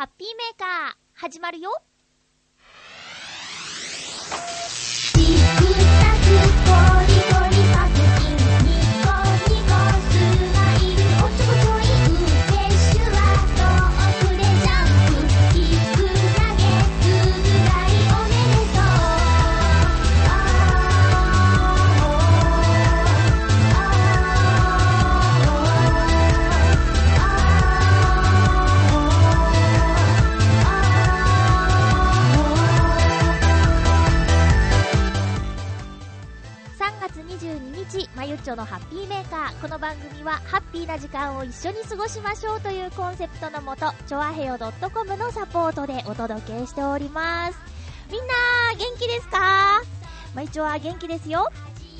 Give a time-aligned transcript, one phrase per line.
[0.00, 1.70] ハッピーメーカー、始まるよ。
[38.40, 39.60] 日、のハッピーメーカー。
[39.60, 47.58] この番組は、ハッピーな時間を一緒に過ごしましょうというコンセプトのもと、ちょあへよ .com のサポートでお届けしております。
[48.10, 48.34] みんな、
[48.78, 49.82] 元気ですか？
[50.34, 51.48] まゆちょは元気ですよ。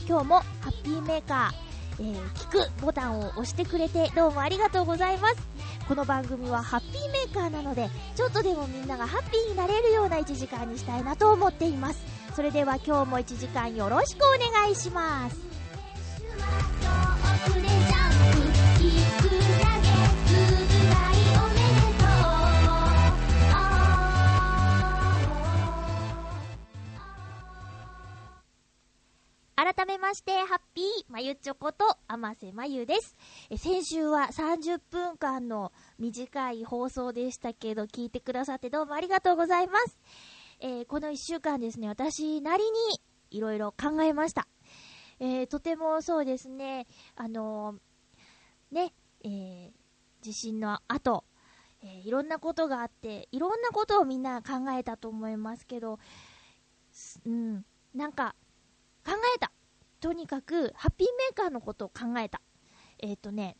[0.09, 5.37] 今日も、ハッピーメーカー、えー、聞くボタンを押してくれて、どうもありがとうございます。
[5.87, 12.01] この番組はハッピーメーカーなので、ちょっとでもみんながハッピーになれるような1時間にしたいなと思っています。
[12.35, 15.50] それでは今日も1時間よろしくお願いします。
[29.61, 33.15] 改めまして、ハッピーまゆちょこと、あませまゆです。
[33.51, 39.99] え先週は30分間の短い放送でしたけど、聞いてくださってどうもありがとうございます。
[40.61, 42.71] えーこの1週間ですね、私なりに
[43.31, 44.49] いろいろ考えました。
[45.21, 49.71] えーとてもそうですね、あのーね、えー
[50.23, 51.25] 地震の後、
[51.83, 55.99] えーいろんなことがあって、いろんなことをみんな考えたと思いますけど、
[57.27, 58.35] うん、なんか、
[59.05, 59.53] 考えた。
[60.01, 62.41] とにかく、ハッピーメーカーのことを考えた。
[62.99, 63.57] えっ、とね、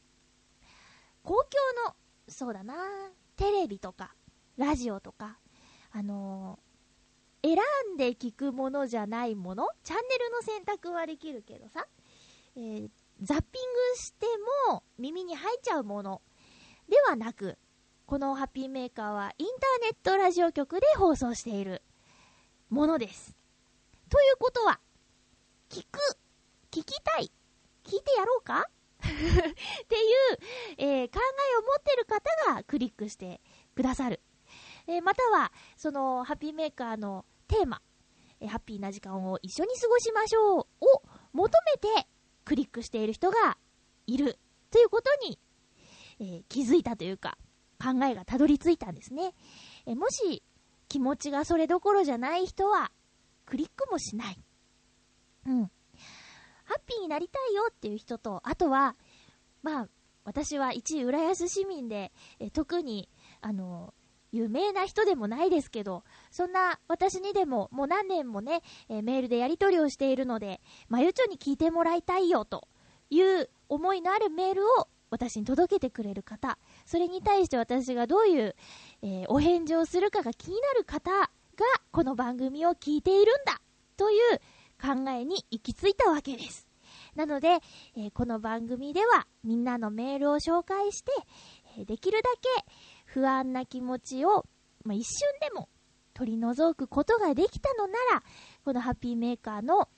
[1.23, 1.95] 公共の、
[2.27, 2.75] そうだな、
[3.37, 4.15] テレビとか、
[4.57, 5.39] ラジオとか、
[5.93, 6.70] あのー
[7.43, 7.57] 選
[7.95, 11.87] んで聞くものじゃないもの、チャンネルの選択はできるけどさ、
[12.57, 12.89] えー
[13.23, 14.25] ザッピングして
[14.71, 16.23] も耳に入っちゃうもの
[16.89, 17.59] ではなく、
[18.07, 21.83] このハッピーメーカーはインターネットラジオ局で放送している
[22.71, 23.37] ものです。
[24.09, 24.81] ということは、
[25.69, 25.99] 聞く、
[26.71, 27.31] 聞きたい、
[27.85, 28.71] 聞いてやろうか？
[29.05, 30.39] っていう、
[30.79, 33.43] えー考えを持ってる方がクリックして
[33.75, 34.23] くださる。
[34.91, 37.81] えーまたは、その、ハッピーメーカーのテーマ、
[38.41, 40.67] えーハッピーな時間を一緒に過ごしましょうを
[41.33, 42.09] 求めて
[42.45, 43.57] クリックしている人が
[44.07, 44.39] いる
[44.71, 45.39] ということに、
[46.19, 47.39] えー気づいたというか、
[47.83, 49.33] 考えがたどり着いたんですね。
[49.87, 50.43] えもし、
[50.89, 52.91] 気持ちがそれどころじゃない人は、
[53.47, 54.39] クリックもしない。
[55.47, 55.71] うん。
[56.65, 58.97] ハッピーになりたいよっていう人と、あとは、
[59.63, 59.89] まあ、
[60.25, 63.09] 私は一浦安市民で、え特に、
[63.41, 63.95] あの、
[64.33, 72.69] 有名な人でもないですけど、そんな私にでももう何年もね、えーメールでやり取りをしているので、まゆちょに聞いてもらいたいよと
[73.11, 78.57] いう思いのあるメールを私に届けてくれる方、それに対して私がどういう、
[79.03, 81.29] えーお返事をするかが気になる方が
[81.91, 83.61] この番組を聞いているんだ
[83.97, 84.39] という
[84.81, 86.69] 考えに行き着いたわけです。
[87.15, 87.59] なので、
[87.97, 91.11] えーこの番組ではみんなのメールを紹介して、
[91.79, 92.65] えーできるだけ
[93.13, 94.47] 不安な気持ちを、
[94.85, 95.69] まあ、一瞬でも
[96.15, 98.23] 取り除くことができたのなら、
[98.65, 99.89] このハッピーメーカーの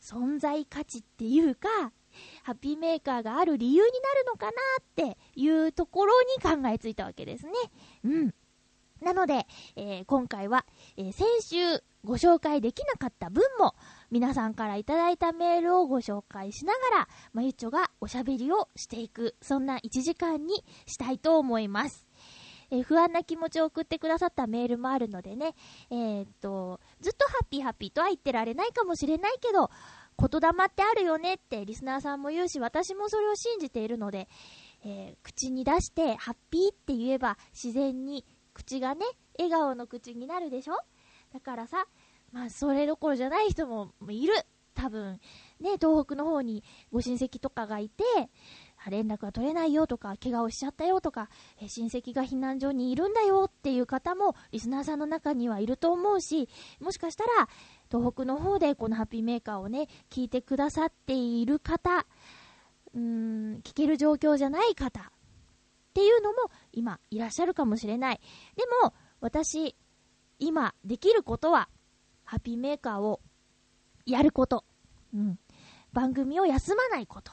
[0.00, 1.68] 存在価値っていうか、
[2.42, 4.84] ハッピーメーカーがある理由になるのかなっ
[5.14, 7.52] ていうところに考えついたわけですね。
[8.04, 8.34] うん。
[9.00, 9.46] なので、
[9.76, 13.74] えー今回は、えー先週ご紹介できなかった分も、
[14.10, 22.06] 皆さんからいただいたメールをご紹介しながら、まゆっちょがおしゃべりをしていく、そんな1時間にしたいと思います。
[22.70, 25.54] え不安な気持ちを送ってくださったメールもあるのでね、
[25.90, 29.70] えーっと、ずっとハッピーハッピーとは言ってられないかもしれないけど、
[30.18, 34.28] 言霊ってあるよねってリスナーさんも言うし、私もそれを信じているので、
[34.84, 39.06] えー口に出してハッピーって言えば自然に口がね、
[39.38, 40.74] 笑顔の口になるでしょ？
[41.32, 41.86] だからさ、
[42.32, 44.34] まあそれどころじゃない人もいる。
[44.72, 45.20] 多分、
[45.60, 48.04] ね、東北の方にご親戚とかがいて、
[48.88, 51.28] 連絡が取れないよとか、怪我をしちゃったよとか、
[51.60, 56.48] え親戚が避難所にいるんだよっていう方も、リスナーさんの中にはいると思うし、
[56.80, 57.48] もしかしたら、
[57.90, 62.06] 東北の方でこのハッピーメーカーをね、聞いてくださっている方、
[62.94, 65.04] うーん、聞ける状況じゃない方っ
[65.92, 68.20] ていうのも今いらっしゃるかもしれない。
[68.56, 69.76] でも、私、
[70.38, 71.68] 今できることは、
[72.24, 73.20] ハッピーメーカーを
[74.06, 74.64] やること。
[75.12, 75.38] うん。
[75.92, 77.32] 番組を休まないこと。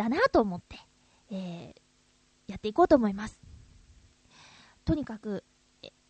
[0.00, 0.78] だなと思って、
[1.30, 3.38] えー、やっていこうと思います。
[4.86, 5.44] とにかく、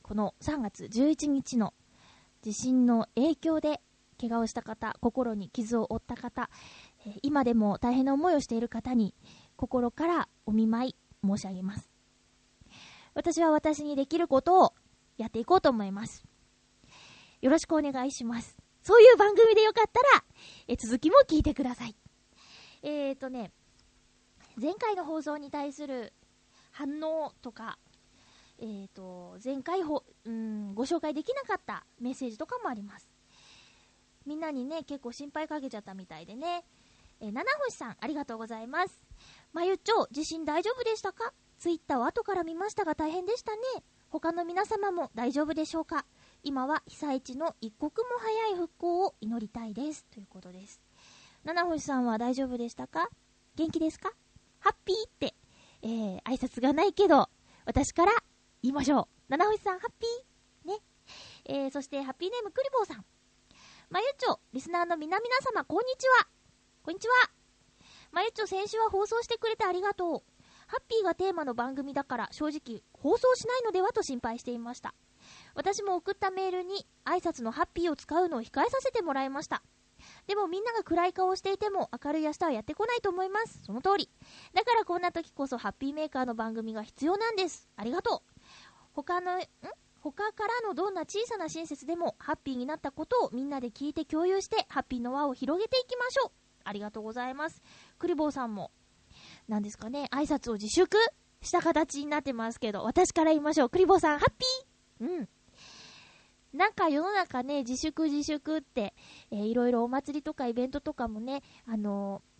[0.02, 1.74] この3月11日の
[2.40, 3.80] 地震の影響で
[4.20, 6.50] 怪我をした方、心に傷を負った方、
[7.22, 9.12] 今でも大変な思いをしている方に
[9.56, 10.96] 心からお見舞い
[11.26, 11.90] 申し上げます。
[13.14, 14.74] 私は私にできることを
[15.18, 16.24] やっていこうと思います。
[17.40, 18.56] よろしくお願いします。
[18.82, 20.24] そういう番組でよかったら、
[20.68, 21.96] え続きも聞いてください。
[22.82, 23.50] えーとね、
[24.60, 26.12] 前回の放送に対する
[26.72, 27.78] 反応とか、
[28.58, 33.08] えーと、前回ほ、うん、ご紹介できなかったメッセージとかもあります。
[34.26, 36.64] みんなにね、結構心配かけちゃったみたいでね。
[37.20, 39.02] えー、七星さん、ありがとうございます。
[39.52, 41.32] まゆっちょ、地震大丈夫でしたか？
[41.58, 43.60] ツイッターを後から見ましたが大変でしたね。
[44.10, 46.04] 他の皆様も大丈夫でしょうか？
[46.42, 50.04] 今は被災地の一刻も早い復興を祈りたいです。
[50.12, 50.82] ということです。
[51.44, 53.08] 七星さんは大丈夫でしたか？
[53.56, 54.12] 元気ですか？
[54.60, 55.34] ハッピーって、
[55.82, 57.28] えー、挨拶がないけど、
[57.64, 58.12] 私から
[58.62, 59.06] 言いましょう。
[59.28, 60.68] 七星さん、ハッピー？
[60.68, 60.78] ね。
[61.46, 63.04] えー、そして、ハッピーネームクリボーさん。
[63.88, 66.28] まゆちょ、リスナーの皆々様、こんにちは。
[66.82, 67.30] こんにちは。
[68.12, 70.22] まゆちょ、先週は放送してくれてありがとう。
[70.66, 74.94] ハッピーがテーマの番組だから、正直、放送しないのではと心配していました。
[75.54, 79.62] 私も送ったメールに、挨拶のハッピーを使うのを控えさせてもらいました。
[80.30, 83.58] でもみんなが暗い顔をしていても明るい明日はやってこないと思います。
[83.64, 84.08] その通り。
[84.54, 87.68] だからこんな時こそハッピーメーカーの番組が必要なんです。
[87.74, 88.40] ありがとう。
[88.92, 89.42] 他の、ん？
[90.00, 96.30] 他からのどんな小さな親切でもハッピーになったことをみんなで聞いて共有してハッピーの輪を広げていきましょう。
[96.62, 97.60] ありがとうございます。
[97.98, 98.70] クリボーさんも、
[99.48, 100.96] なんですかね、挨拶を自粛
[101.42, 103.68] した形になってますけど、私から言いましょう。
[103.68, 105.28] クリボーさん、ハッピーうん。
[106.52, 108.94] なんか世の中ね、自粛自粛って、
[109.30, 112.30] えーいろいろお祭りとかイベントとかもね、あのー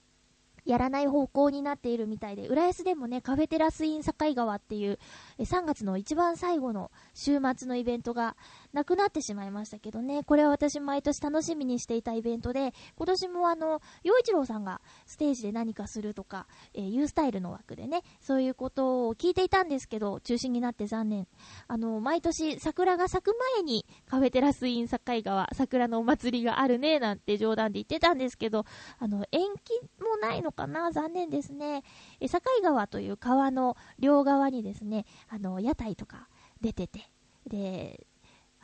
[0.67, 4.99] やらない方向になっているみたいで、浦安でもね、カフェテラスイン境川っていう、
[5.39, 8.37] え3月の一番最後の週末のイベントが
[8.73, 21.27] なくなってしまいましたけどね、これは私毎年楽しみにしていたイベントで、今年もあの、洋一郎さんがステージで何かするとか、えー、ユースタイルの枠でね、そういうことを聞いていたんですけど、中止になって残念。
[21.67, 28.65] あの、毎年桜が咲く前にカフェテラスイン境川、桜のお祭りがあるね、なんて冗談で言ってたんですけど、
[28.99, 31.83] あの、延期もないのかな残念ですね。
[32.21, 36.29] え、境川という川の両側にですね、あの、屋台とか
[36.61, 37.11] 出てて、
[37.47, 38.07] で、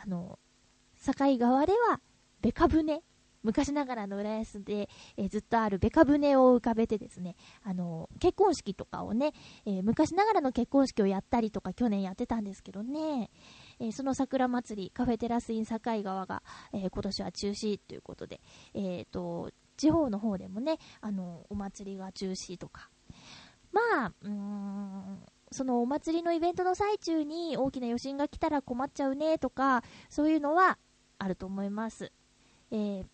[0.06, 0.38] あの、
[1.04, 2.00] 境川では、
[2.40, 3.02] ベカ船、
[3.42, 9.32] 昔ながらの浦安で、えずっとあるベカ船を浮かべてですね、あの、結婚式とかをね、
[9.64, 13.30] え昔ながらの結婚式をやったりとか去年やってたんですけどね、
[13.78, 16.42] えその桜祭り、カフェテラスイン境川が、
[16.72, 18.40] え今年は中止ということで、
[18.74, 22.90] えっ、と、地方の方でもね、あの、お祭りが中止とか。
[23.72, 25.26] まあ、うーん、
[25.56, 30.76] そのお祭りのイベントの最中に大きな余震が来たら困っちゃうねとか、そういうのは
[31.18, 32.12] あると思います。
[32.70, 33.06] えー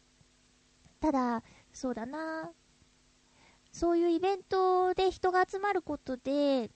[1.01, 1.43] ただ、
[1.73, 2.53] そうだな、
[3.73, 6.69] そういうイベントで人が集まることで、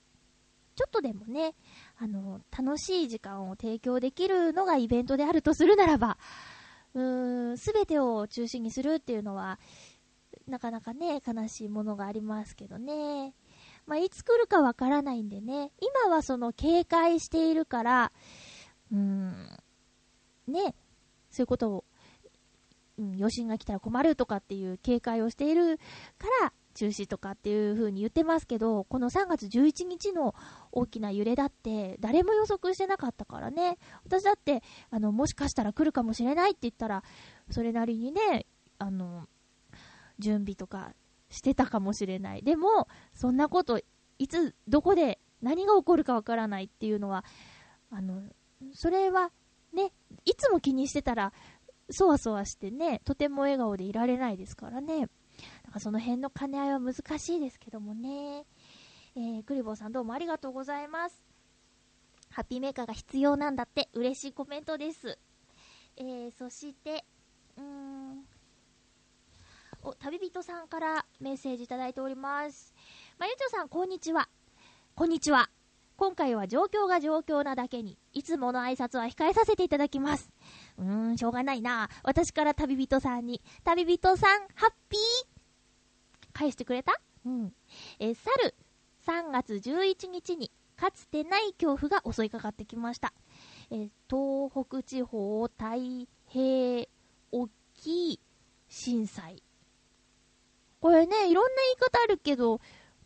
[0.75, 1.55] ちょっとでもね、
[1.97, 6.17] あの、楽しい時間を提供できるのがイベントであるとするならば、
[6.93, 9.59] うーん、すべてを中心にするっていうのは、
[10.45, 13.33] なかなかね、悲しいものがありますけどね。
[13.87, 18.11] まあ、いつ来るかわからないんでね、今はその警戒しているから、
[18.91, 19.49] うん、
[20.47, 20.75] ね、
[21.31, 21.85] そういうことを、
[22.97, 25.77] うん、余震が来たら困るとかっていう警戒をしている
[26.17, 30.35] から、中止とかっていう風に言ってますけど、この3月11日の
[30.71, 33.77] 大きな揺れだって、誰も予測してなかったからね。
[34.05, 34.61] 私だって、
[34.91, 37.03] あの、もしかしたら来るかもしれないって言ったら、
[37.49, 38.45] それなりにね、
[38.77, 39.27] あの、
[40.19, 40.93] 準備とか
[41.29, 42.43] してたかもしれない。
[42.43, 43.79] でも、そんなこと、
[44.19, 47.23] いつ、どこで、何が起こるかわからないっていうのは、
[47.91, 48.23] あの、
[48.73, 49.31] それは、
[49.73, 49.91] ね、
[50.25, 51.33] いつも気にしてたら、
[51.89, 55.01] そわそわしてね、とても笑顔でいられないですからね。
[55.01, 58.45] だからその辺の兼ね合いは難しいですけどもね。
[59.15, 61.25] えー、クリボーさんどうもありがとうございます。
[62.29, 65.17] ハッピーメーカーが必要なんだって嬉しいコメントです。
[65.95, 67.05] えー、そして、
[67.57, 68.25] うーん、
[69.87, 72.73] お、旅人さんからメッセージいただいております。
[73.17, 74.27] まゆちょさん、こんにちは。
[74.95, 75.49] こんにちは。
[75.95, 80.29] 今回は状況が状況なだけに、いつもの挨拶は控えさせていただきます。
[80.77, 81.89] うーん、しょうがないな。
[82.03, 86.99] 私から旅人さんに、旅人さん、ハッピー返してくれた？
[87.25, 87.53] うん。
[87.99, 88.55] えー去る
[89.05, 93.13] 3月11日に、かつてない恐怖が襲いかかってきました。
[93.71, 96.85] え東北地方太平
[97.31, 98.19] 沖
[98.67, 99.41] 震災。
[100.79, 102.61] これね、いろんな言い方あるけど、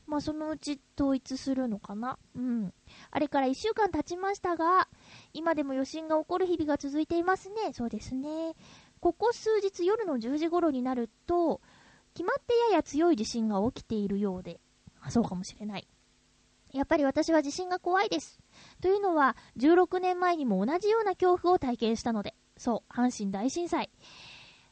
[0.08, 2.18] まあ、そのうち統一するのかな？
[2.36, 2.74] うん。
[3.12, 4.90] あれから1週間経ちましたが、
[5.34, 7.72] 今でも余震が起こる日々が続いていますね。
[7.72, 8.54] そうですね。
[9.00, 11.62] ここ数日夜の10時頃になると、
[12.14, 14.60] 決まってやや強い地震が起きているようで、
[15.00, 15.88] あそうかもしれない。
[16.74, 18.42] やっぱり私は地震が怖いです。
[18.82, 23.90] というのは、16年前にも同じような恐怖を体験したので、そう、阪神大震災。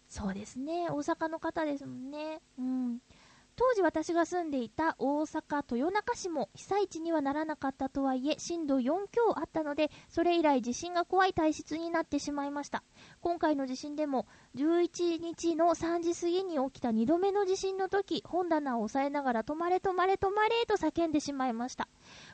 [0.10, 2.42] そうですね、大阪の方ですもんね。
[2.58, 3.00] うん。
[3.60, 12.84] 当時私が住んでいた大阪豊中市も被災地にはならなかったとはいえ震度4強あったのでそれ以来地震が怖い体質になってしまいました
[13.20, 21.90] 今回の地震でも11日の3時過ぎに起きた2度目の地震の時本棚を押さえながら止まれ止まれ止まれと叫んでしまいました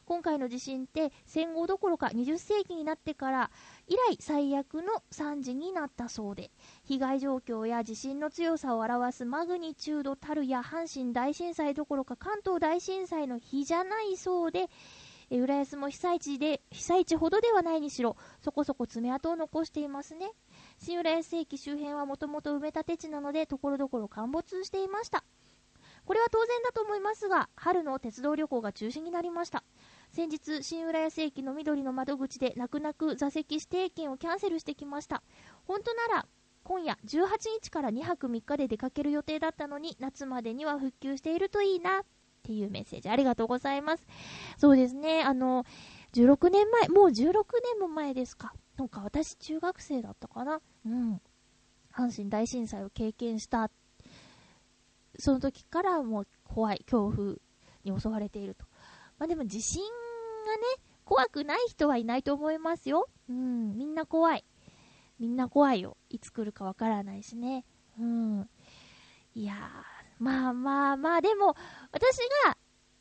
[0.05, 3.51] 今回の地震って戦後どころか20世紀になってから
[3.87, 6.51] 以来最悪の惨事になったそうで
[6.83, 14.69] 被害状況や地震の強さを表すマグニチュードたるや阪神大震災どころか関東大震災の日じゃないそうで、
[15.31, 20.31] 浦安も被災地で、被災地ほどではないにしろ、そこそこ爪痕を残していますね。
[20.79, 25.23] 新浦安駅周辺はもともと埋め立て地なので、ところどころ陥没していました。
[26.05, 29.63] これは当然だと思いますが、春の鉄道旅行が中止になりました。
[30.15, 35.21] 先日、新浦安駅の緑の窓口で泣く泣く座席指定券をキャンセルしてきました。
[35.67, 36.25] 本当なら、
[36.63, 37.27] 今夜18
[37.61, 42.03] 日から2泊3日で出かける予定だったのに夏までには復旧しているといいなっ
[42.43, 44.07] ていうメッセージありがとうございます。
[44.57, 45.65] そうですねあの
[46.13, 47.11] 16年前もう16
[47.73, 48.53] 年も前ですか。
[48.77, 50.61] なんか私中学生だったかな。
[50.85, 51.21] うん。
[51.93, 53.69] 阪神大震災を経験した。
[55.19, 57.35] その時からもう怖い恐怖
[57.83, 58.65] に襲われていると。
[59.19, 59.83] まあでも地震
[60.45, 60.63] がね
[61.03, 64.45] 怖くない人はいないと思いますようんみんな怖い
[65.19, 65.97] みんな怖いよ。
[66.09, 67.65] いつ来るかわからないしね。
[67.99, 68.49] うん。
[69.33, 69.57] いやー、
[70.19, 71.55] まあまあまあ、でも、
[71.91, 72.57] 私が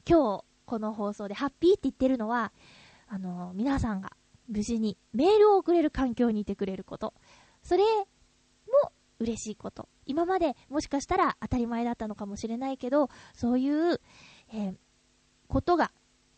[0.09, 2.53] 今日この放送でハッピーって言ってるのは、
[3.09, 4.13] あのー、皆さんが
[4.49, 7.15] 無事にメールを送れる環境にいてくれること。
[7.63, 9.89] それも嬉しいこと。
[10.07, 14.01] 今までもしかしたら当たり前だったのかもしれないけど、そういう、
[14.53, 14.75] えー、
[15.49, 15.91] ことが、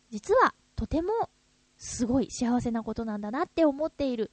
[0.09, 1.11] 実はとても
[1.77, 4.31] すごい幸せなことなんだなって思っている。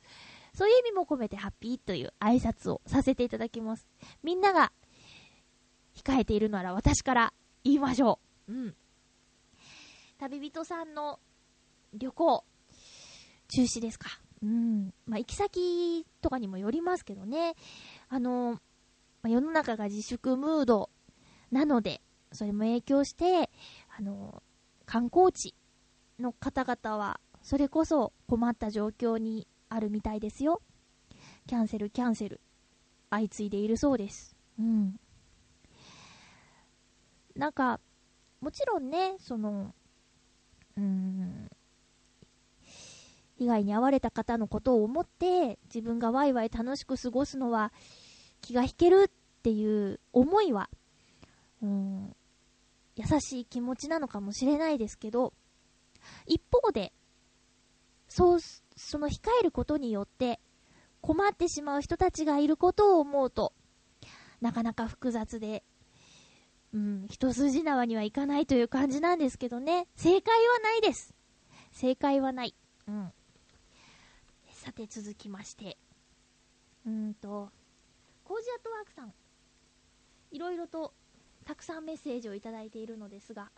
[0.52, 3.88] そういう意味も込めてハッピーという挨拶をさせていただきます。
[4.22, 4.70] みんなが
[5.96, 7.32] 控えているなら私から
[7.64, 8.52] 言いましょう。
[8.52, 8.74] うん。
[10.18, 11.18] 旅人さんの
[11.92, 12.44] 旅行、
[13.48, 14.08] 中止ですか。
[14.42, 14.92] うん。
[15.06, 17.54] まあ、行き先とかにもよりますけどね。
[18.08, 18.60] あの、
[19.22, 20.90] ま、世の中が自粛ムード
[21.50, 22.00] なので、
[22.32, 23.50] それも影響して、
[23.96, 24.42] あの、
[24.86, 25.54] 観光地
[26.18, 30.62] の方々は、それこそ困った状況にあるみたいですよ。
[31.46, 32.40] キャンセル、キャンセル。
[33.10, 34.36] 相次いでいるそうです。
[34.58, 34.98] うん。
[37.36, 37.80] なんか、
[38.40, 39.74] もちろんね、その、
[40.76, 41.48] うん、
[43.36, 47.72] 被害に遭われた方のことを思って、自分がワイワイ楽しく過ごすのは
[48.40, 50.70] 気が引けるっていう思いは、
[51.62, 52.16] うん、
[52.96, 55.32] 優しい気持ちなのかもしれないですけど、
[56.26, 56.92] 一方で、
[58.08, 60.40] そう、その控えることによって
[61.00, 63.52] 困ってしまう人たちがいることを思うと、
[64.40, 65.64] なかなか複雑で、
[66.72, 69.86] うん、一筋縄にはいかないという感じなんですけどね。
[69.96, 71.14] 正解はないです。
[71.72, 72.54] 正解はない。
[72.88, 73.12] うん。
[74.50, 75.76] さて続きまして。
[76.86, 77.50] うんと、
[78.24, 79.12] コージアットワークさん。
[80.30, 80.94] いろいろと
[81.44, 83.50] たくさんメッセージをいただいているのですが、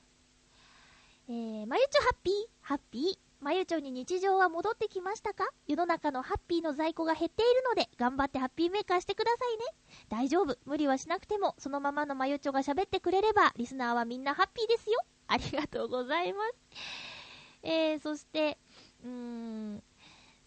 [1.28, 3.44] えー、まゆちょハッピー、ハッピー？
[3.44, 5.48] まゆちょに日常は戻ってきましたか？
[5.66, 9.64] 世の中のハッピーの在庫が減っているので、頑張ってハッピーメーカーしてくださいね。
[10.08, 10.56] 大丈夫。
[10.64, 15.00] 無理はしなくても、そのままのまゆちょが喋ってくれれば、リスナーはみんなハッピーですよ。
[15.26, 16.54] ありがとうございます。
[17.64, 18.58] えー、そして、
[19.04, 19.82] うーん、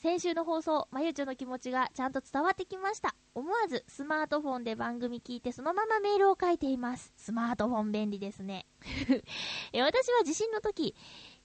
[0.01, 3.15] 先週の放送、まゆちょの気持ちがちゃんと伝わってきました。
[3.35, 7.11] 思わずスマートフォンで番組聞いてそのままメールを書いています。
[7.17, 8.65] スマートフォン便利ですね。
[9.73, 10.95] え私は地震の時、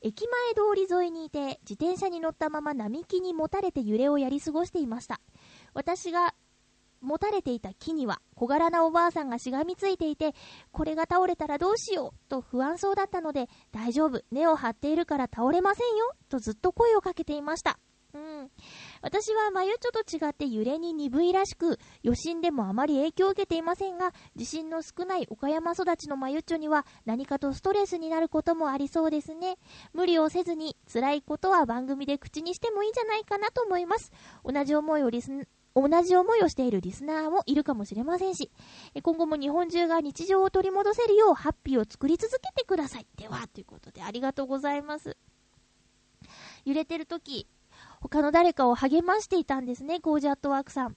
[0.02, 5.20] 駅前通り沿いにいて、自転車に乗ったまま並木にもたれて揺れをやり過ごしていました。
[5.72, 6.32] 私が
[7.00, 10.32] 持たれていた木には小柄なおばあさんがしがみついていて、
[10.70, 17.80] これが倒れたらどうしようと不安そうだったので、大丈夫、根を張っているから倒れませんよとずっと声をかけていました。
[18.14, 18.50] うん。
[19.02, 29.56] 私はマユチョと違って揺れに鈍いらしく、余震でもあまり影響を受けていませんが、地震の少ない岡山育ちのマユチョには何かとストレスになることもありそうですね。
[29.92, 34.12] 無理をせずに辛いことは番組で口にしてもいいんじゃないかなと思います。
[34.44, 38.52] 同じ思いをリス同じ思いをしているリスナーもいるかもしれませんし、
[39.02, 43.06] 今後も日本中が日常を取り戻せるようハッピーを作り続けてください。
[43.16, 45.16] では、ということでありがとうございます。
[46.64, 47.48] 揺れてる時、
[48.04, 50.96] 他の誰かを励ましていたんですね、コージアットワークさん。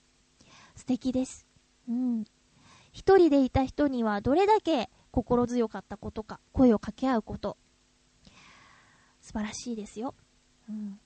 [0.75, 1.47] 素敵です。
[1.87, 2.25] うん。
[2.91, 7.57] 一人でいた人にはどれだけ心強かったことか、声を掛け合うこと。
[9.21, 10.15] 素晴らしいですよ。
[10.69, 10.99] うん。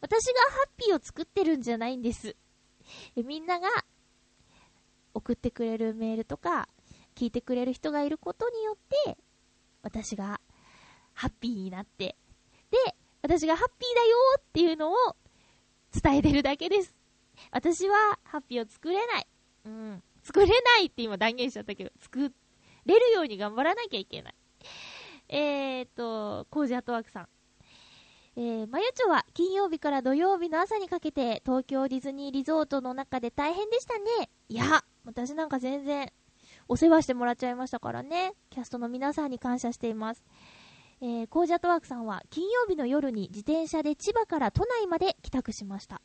[0.00, 2.36] 私がハッピーを作ってるんじゃないんです。
[3.16, 3.68] みんなが
[5.14, 6.68] 送ってくれるメールとか、
[7.16, 9.18] 聞いてくれる人がいることによって、
[9.82, 10.40] 私が
[11.12, 12.16] ハッピーになって、
[13.22, 15.16] 私がハッピーだよっていうのを
[15.92, 16.94] 伝えてるだけです。
[17.50, 19.26] 私はハッピーを作れない。
[19.64, 20.02] うん。
[20.22, 22.32] 作れないって今断言しちゃったけど、作
[22.86, 24.34] れるように頑張らなきゃいけない。
[25.28, 27.28] えーと、コージアットワークさん。
[28.36, 34.30] えー、まゆちょは金曜日から土曜日の朝にかけて東京ディズニーリゾートの中で大変でしたね。
[34.48, 36.12] いや、私なんか全然
[36.68, 38.34] お世話してもらっちゃいましたからね。
[38.50, 40.24] キャストの皆さんに感謝しています。
[41.00, 46.02] えー、コージャットワークさんは金曜日の夜に自転車で千葉から都内まで帰宅しました。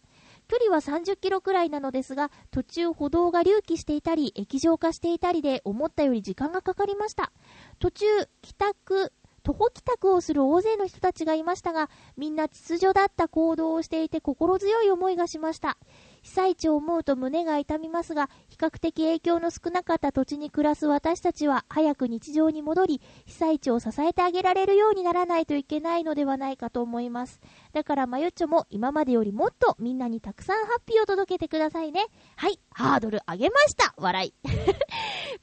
[0.48, 7.32] 距離は30キロくらいなのですが、途中歩道が隆起していたり、液状化していたりで思ったより時間がかかりました。
[7.80, 8.06] 途中、
[8.42, 15.78] 帰宅、徒歩帰宅をする大勢の人たちがいましたが、みんな秩序だった行動をしていて心強い思いがしました。
[16.24, 27.42] 被災地を思うと胸が痛みますが、比較的影響の少なかった土地に暮らす私たちは、早く日常に戻り、被災地を支えてあげられるようにならないといけないのではないかと思います。
[27.74, 32.06] だから、まゆっちょも今までよりもっとみんなにたくさんハッピーを届けてくださいね。
[32.38, 34.34] はい、ハードル上げました笑い。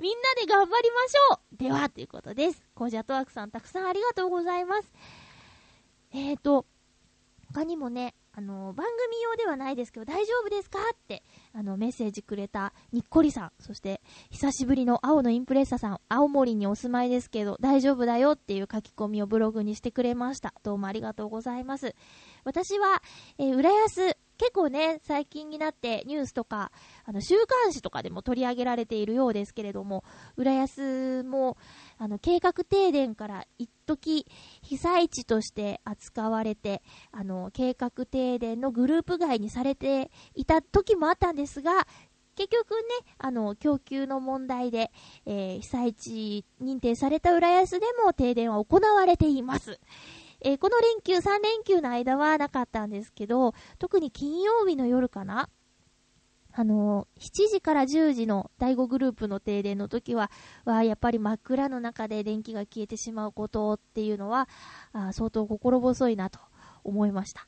[0.00, 2.64] みんなで頑張りましょうでは、ということです。
[2.74, 4.90] コージャトワークさん、たくさんありがとうございます。
[6.12, 6.64] えーと、
[7.52, 10.78] 他にもね、あの、番組用ではないですけど、大丈夫ですか？
[10.94, 20.54] って、あの、メッセージくれたにっこりさん、そして、久しぶりの青のインプレッサさん、青森にお住まいですけど、大丈夫だよっていう書き込みをブログにしてくれました。
[20.62, 21.94] どうもありがとうございます。
[22.44, 23.02] 私は、
[23.36, 26.72] えー浦安、結構ね、最近になってニュースとか、
[27.04, 30.02] あの、週刊誌とかでも取り上げられているようですけれども、
[30.38, 31.58] 浦安も、
[31.98, 34.26] あの、計画停電から一時
[34.62, 36.80] 被災地として扱われて、
[37.12, 41.86] あの、計画停電のグループ外にされていた時もあったんですが、
[42.34, 42.78] 結局ね、
[43.18, 44.90] あの、供給の問題で、
[45.26, 49.78] えー被災地認定された浦安でも停電は行われています。
[50.42, 55.48] えーこの連休、3連休の間はなかったんですけど、特に金曜日の夜かな
[56.52, 60.30] あのー7時から10時の第5グループの停電の時は、
[60.64, 64.48] はやっぱり真っ暗の中で電気が消えてしまうことっていうのは、
[64.92, 66.40] あ相当心細いなと
[66.84, 67.46] 思いました。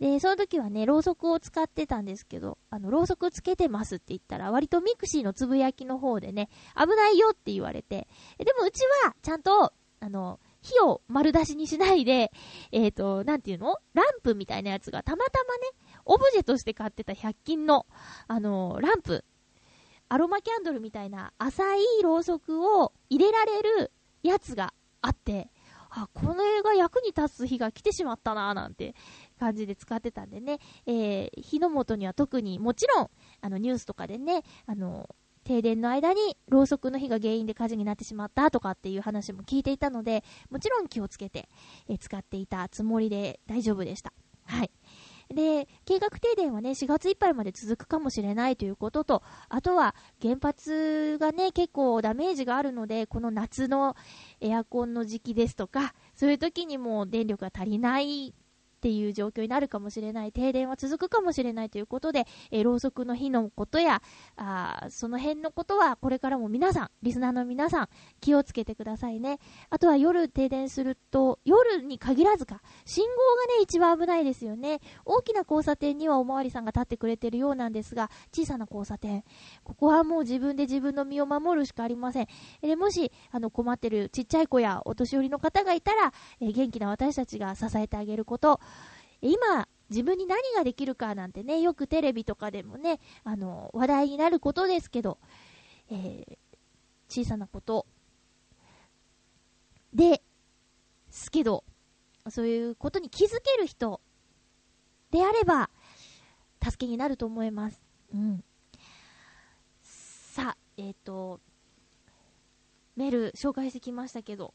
[0.00, 12.32] で、その時はね、ろうそくを使ってたんですけど、あの、ろうそくつけてますって言ったら、割と mixi のつぶやきの方でね、危ないよって言われて、でもうちは、ちゃんと、あの、火を丸出しにしないで、
[12.70, 13.78] えっ、と、なんていうの？
[13.94, 15.60] ランプみたいなやつがたまたまね、
[16.04, 17.86] オブジェとして買ってた100均の、
[18.28, 19.24] あのランプ、
[20.08, 25.50] アロマキャンドルみたいな浅いろうそくを入れられるやつがあって、
[25.94, 28.94] あ、この映画役に立つ日が来てしまったなぁなんて
[29.38, 35.08] 感じで使ってたんでね、えー、火の元には特にもちろん、あのニュースとかでね、あの、
[35.52, 41.50] 停電の間にろうそくの火が原因で火事になってしまったとかっていう話も聞いていたので、もちろん気をつけて、
[41.88, 44.14] え使っていたつもりで大丈夫でした。
[44.46, 44.70] はい。
[45.28, 53.94] で、計画停電はね、4月いっぱいまで続くかもしれないということと、あとは原発がね、結構ダメージがあるので、この夏の
[54.40, 58.34] エアコンの時期ですとか、そういう時にも電力が足りない
[58.82, 64.02] っていう状況になるかもしれない、停電は続くかもしれないということで、えーろうそくの火のことや、
[64.36, 67.88] あその辺のことは、これからも皆さん、リスナーの皆さん、
[68.20, 69.38] 気をつけてくださいね。
[69.70, 73.10] あとは夜停電すると、夜に限らずか、信号
[73.46, 74.80] がね、一番危ないですよね。
[75.04, 79.22] 大きな交差点にはおまわりさんが立ってくれてるようなんですが、小さな交差点、
[79.62, 82.26] ここはもう自分で自分の身を守るしかありません。
[82.60, 88.60] でもし、あの、困ってるちっちゃい子やお年寄りの方がいたら、えー元気な私たちが支えてあげること、
[89.22, 95.18] 今、自分に何ができるかなんてね、よくテレビとかでもね、あの、話題になることですけど、
[95.90, 96.38] えー
[97.12, 97.84] 小さなこと
[99.92, 100.22] で、
[101.10, 101.62] すけど、
[102.30, 104.00] そういうことに気づける人
[105.10, 105.68] であれば、
[106.64, 107.82] 助けになると思います。
[108.14, 108.42] うん。
[109.82, 111.40] さあ、えっ、と、
[112.96, 114.54] メール紹介してきましたけど、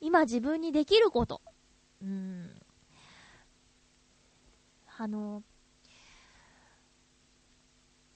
[0.00, 1.40] 今自分にできること、
[2.02, 2.60] うん、
[4.96, 5.42] あの、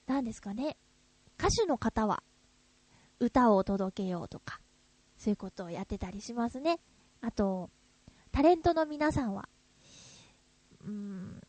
[0.07, 0.77] なんですかね、
[1.39, 2.23] 歌手の方は、
[3.21, 4.61] 歌を届けようとか、
[5.17, 6.79] そういうことをやってたりしますね。
[7.21, 7.71] あと、
[8.31, 9.49] タレントの皆さんは、
[10.85, 11.41] うん、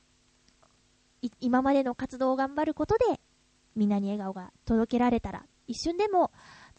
[1.40, 3.20] 今までの活動を頑張ることで、
[3.76, 6.32] みんなに笑顔が届けられたら、一瞬でも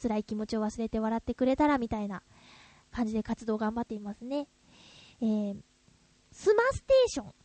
[0.03, 2.23] 辛い気持ちを忘れて笑ってくれたらみたいな
[2.91, 4.49] 感じで活動を頑張っていますね。
[5.21, 5.57] えー、
[6.33, 7.40] スマステーション。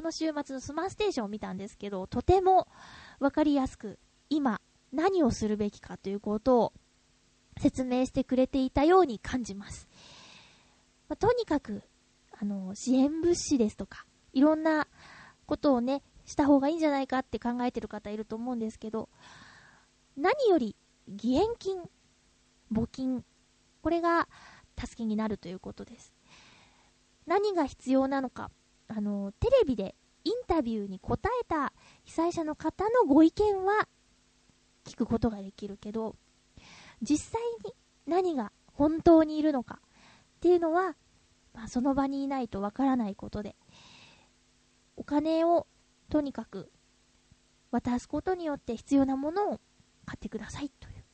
[0.00, 2.68] この週末のスマステーションを見たんですけど、とても
[3.18, 3.98] わかりやすく、
[4.30, 4.62] 今
[4.94, 6.72] 何をするべきかということを
[7.58, 9.90] 説明してくれていたように感じます。
[11.10, 11.82] まあ、とにかく、
[12.40, 14.88] あの、支援物資ですとか、いろんな
[15.44, 19.10] ことをね、した方がいいんじゃないかって考えてる方いると思うんですけど、
[20.16, 20.76] 何より
[21.08, 21.76] 義援金、
[22.72, 23.22] 募金、
[23.82, 24.28] これが
[24.78, 26.14] 助けになるということです。
[27.26, 28.50] 何が必要なのか、
[28.90, 31.72] あの、テレビでインタビューに答えた
[32.04, 33.88] 被災者の方のご意見は
[34.84, 36.16] 聞くことができるけど、
[37.00, 37.72] 実際に
[38.06, 40.96] 何が本当にいるのかっていうのは、
[41.54, 43.54] まあ、その場にいないとわからないことで、
[44.96, 45.66] お金を
[46.08, 46.70] とにかく
[47.70, 49.60] 渡すことによって必要なものを
[50.04, 51.04] 買ってくださいという。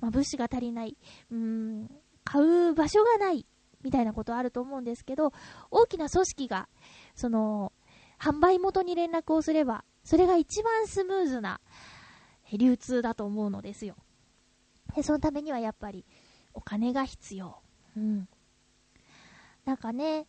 [0.00, 0.96] まあ、物資が足りない、
[1.30, 1.90] うーん、
[2.24, 3.46] 買う場所がない
[3.82, 5.32] みたいなことあると思うんですけど、
[5.70, 6.68] 大きな組織が、
[7.14, 7.72] その、
[8.18, 11.60] 販売元に連絡をすれば、それが一番スムーズな
[12.52, 13.96] 流通だと思うのですよ。
[14.94, 16.04] で、そのためにはやっぱり
[16.54, 17.56] お金が必要。
[17.96, 18.28] うん。
[19.64, 20.26] なんかね、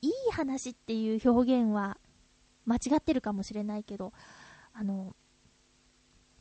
[0.00, 1.98] いい話っていう表現は
[2.64, 4.12] 間違ってるかもしれないけど、
[4.72, 5.14] あの、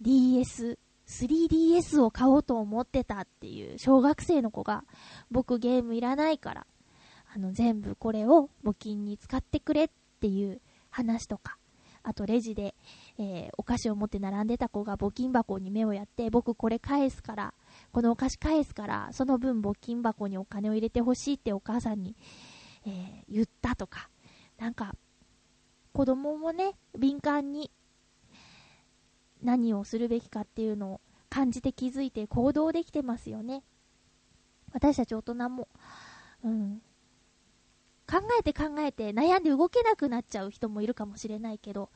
[0.01, 4.83] DS、3DS を買おうと思ってたっていう小学生の子が、
[5.29, 6.67] 僕ゲームいらないから、
[7.33, 9.89] あの、全部これを募金に使ってくれっ
[10.19, 11.57] ていう話とか、
[12.03, 12.75] あとレジで、
[13.17, 17.53] えー、お菓子を持って並んでた子が募金箱に目をやって、僕これ返すから、
[17.91, 22.15] このお菓子返すから、その分募金箱にお金を入れてほしいってお母さんに、
[22.85, 24.09] えー、言ったとか、
[24.57, 24.95] なんか、
[25.93, 27.71] 子供もね、敏感に
[29.43, 33.63] 何をするべきかっていうのを感じて気づいて行動できてますよね。
[34.73, 35.67] 私たち大人も、
[36.43, 36.81] うん。
[38.11, 41.89] 考えて考えて悩んで動けなくなっちゃう人もいるかもしれないけど、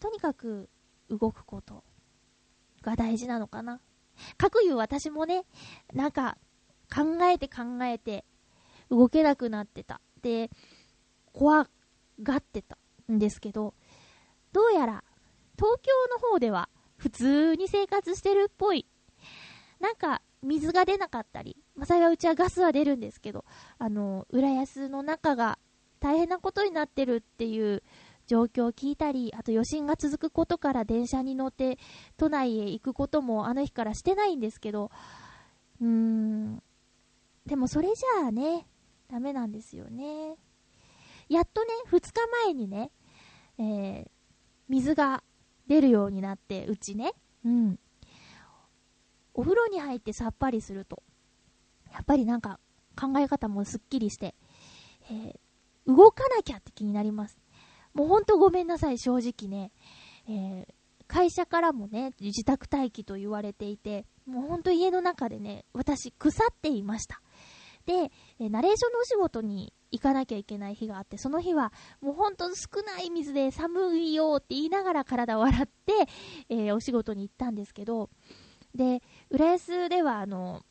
[0.00, 0.68] とにかく
[1.08, 1.84] 動くこと
[2.82, 3.80] が大事なのかな。
[4.36, 5.44] かくいう私もね、
[5.92, 6.36] なんか
[6.92, 8.24] 考えて考えて
[8.90, 10.00] 動けなくなってた。
[10.20, 10.50] で、
[11.32, 11.68] 怖
[12.20, 12.76] がってた
[13.12, 13.74] んですけど、
[14.52, 15.04] どうやら
[15.56, 18.84] 東京の方では普通に生活してるっぽい。
[19.78, 23.44] なんか水が出なかったり、まあ、幸いうちはガスは出るんですけど、
[23.78, 25.58] あの、浦安の中が
[26.00, 27.84] 大変なことになってるっていう
[28.26, 31.78] 状況を聞いたり、あと余震が続くことから電車に乗って
[32.16, 34.90] 都内へ行くこともあの日からしてないんですけど、
[35.80, 36.62] うーん、
[37.46, 38.66] でもそれじゃあね、
[39.08, 40.34] ダメなんですよね。
[41.28, 42.12] やっとね、2日
[42.44, 42.90] 前にね、
[43.58, 44.10] えー、
[44.68, 45.22] 水が
[45.68, 47.12] 出るようになって、うちね、
[47.44, 47.78] うん。
[49.32, 51.04] お風呂に入ってさっぱりすると、
[51.98, 52.60] やっぱりなんか
[52.96, 54.36] 考え方もすっきりして、
[55.10, 57.36] えー、動かなきゃって気になります。
[57.92, 59.72] もうほんとごめんなさい、正直ね。
[60.28, 60.74] えー、
[61.08, 67.20] 会社からもね、自宅待機と言われていて、もうほんと家の中でね、私腐っていました。
[67.84, 75.92] で、えナレーションのお仕事に行かなきゃいけない日があって、その日はもうほんと少ない水で寒いよって言いながら体を洗って、
[76.48, 78.10] えー、お仕事に行ったんですけど、
[78.74, 80.62] で、浦安ではあの、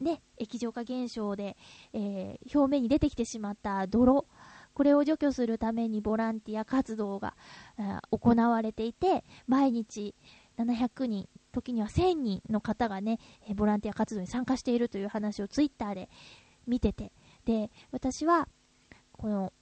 [0.00, 1.56] ね、液状化現象で、
[1.92, 4.26] えー、表面に出てきてしまった泥、
[4.74, 7.34] これを除去するためにボランティア活動が
[8.10, 10.14] 行われていて、毎日
[10.56, 13.18] 700人、時には1000人の方がね、
[13.56, 16.08] ボランティア活動に参加しているという話をツイッターで
[16.66, 17.10] 見てて、
[17.44, 18.46] で、私は、
[19.12, 19.52] この、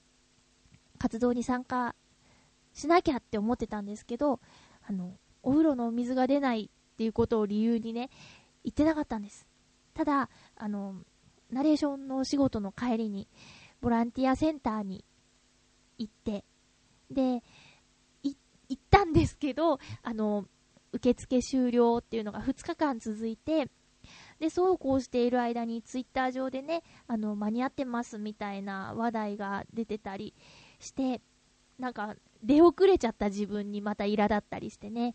[0.99, 1.95] 活動に参加
[2.75, 4.41] しなきゃって思ってたんですけど、
[4.87, 8.11] あの、お風呂の水が出ないっていうことを理由にね、
[8.65, 9.47] 言ってなかったんです。
[9.97, 10.97] ただ、あの、
[11.51, 13.29] ナレーションのお仕事の帰りに、
[13.81, 15.05] ボランティアセンターに
[15.97, 16.45] 行って、
[17.11, 17.43] で、
[18.69, 20.47] 行ったんですけど、あの、
[20.93, 23.71] 受付終了っていうのが2日間続いて、
[24.39, 30.35] で、そうこうしている間にツイッター上でね、あの、間に合ってますみたいな話題が出てたり
[30.79, 31.21] して、
[31.79, 35.15] なんか、出遅れちゃった自分にまた苛立ったりしてね、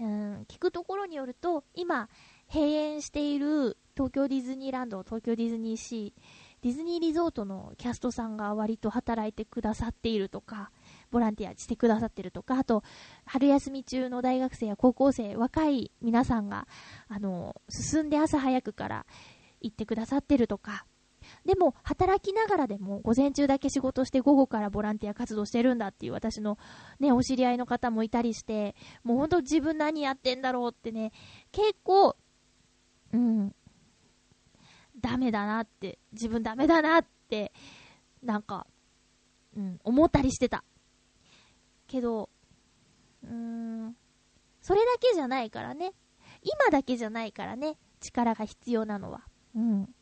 [0.00, 2.08] うん、聞くところによると、今、
[2.52, 6.22] 閉園している東京ディズニーランド、東京ディズニーシー、
[6.62, 10.70] ディズニーリゾートのキャストさんが割と働いてくださっているとか、
[11.10, 12.84] ボランティアしてくださってるとか、あと、
[13.26, 16.68] 春休み中の大学生や高校生、若い皆さんが、
[17.08, 19.06] あの、進んで朝早くから
[19.60, 20.86] 行ってくださってるとか、
[21.44, 26.56] でも、働きながらでも、午前中だけ仕事して、午後からボランティア活動してるんだっていう私の
[27.00, 31.10] ね、お知り合いの方もいたりして、もうほんと自分何やってんだろうってね、
[31.50, 32.14] 結構、
[33.12, 33.54] うん、
[35.00, 37.52] ダメだなって、自分ダメだなって、
[38.22, 38.66] なんか、
[39.56, 40.64] うん、思ったりしてた。
[41.86, 42.28] けど、
[43.22, 43.96] うーん、
[44.60, 45.92] それだけじゃないからね。
[46.42, 49.22] 今だけじゃないからね、力が必要なのは。
[49.54, 49.94] うん。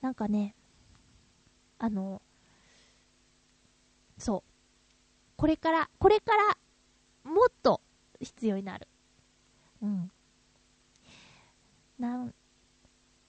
[0.00, 0.54] なんかね、
[1.78, 2.22] あの、
[4.16, 4.50] そう。
[5.36, 6.58] これから、これから、
[7.30, 7.80] もっと
[8.20, 8.88] 必要になる。
[9.82, 10.10] うん。
[11.98, 12.34] なん、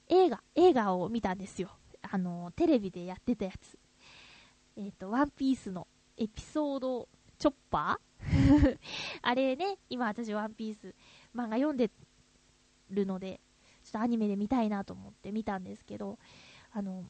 [0.10, 1.70] 映画、映画を見たんですよ。
[2.02, 3.78] あの、テレビでやってたやつ。
[4.76, 8.78] えっ、と、ワンピースのエピソードチョッパー？
[9.22, 10.96] あれね、今私ワンピース
[11.34, 11.92] 漫画読んで
[12.90, 13.40] るので、
[13.84, 16.18] ちょっとアニメで見たいなと思って見たんですけど、
[16.72, 17.06] あの、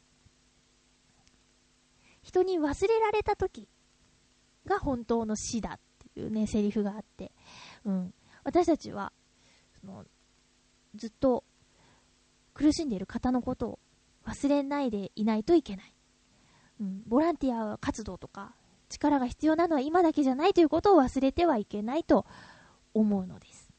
[2.22, 3.68] 人に忘れられた時
[4.66, 5.80] が本当の死だっ
[6.14, 7.32] ていうね、セリフがあって、
[7.86, 8.14] うん。
[8.44, 9.14] 私たちは、
[9.80, 10.06] その、
[10.96, 11.44] ずっと
[12.60, 13.80] 苦しんでいる方のことを
[14.28, 15.94] 忘れないでいないといけない。
[16.82, 17.04] うん。
[17.08, 18.54] ボランティア活動とか、
[18.90, 22.26] 力が必要なのは今だけじゃないということを忘れてはいけないと
[22.94, 23.72] 思うのです。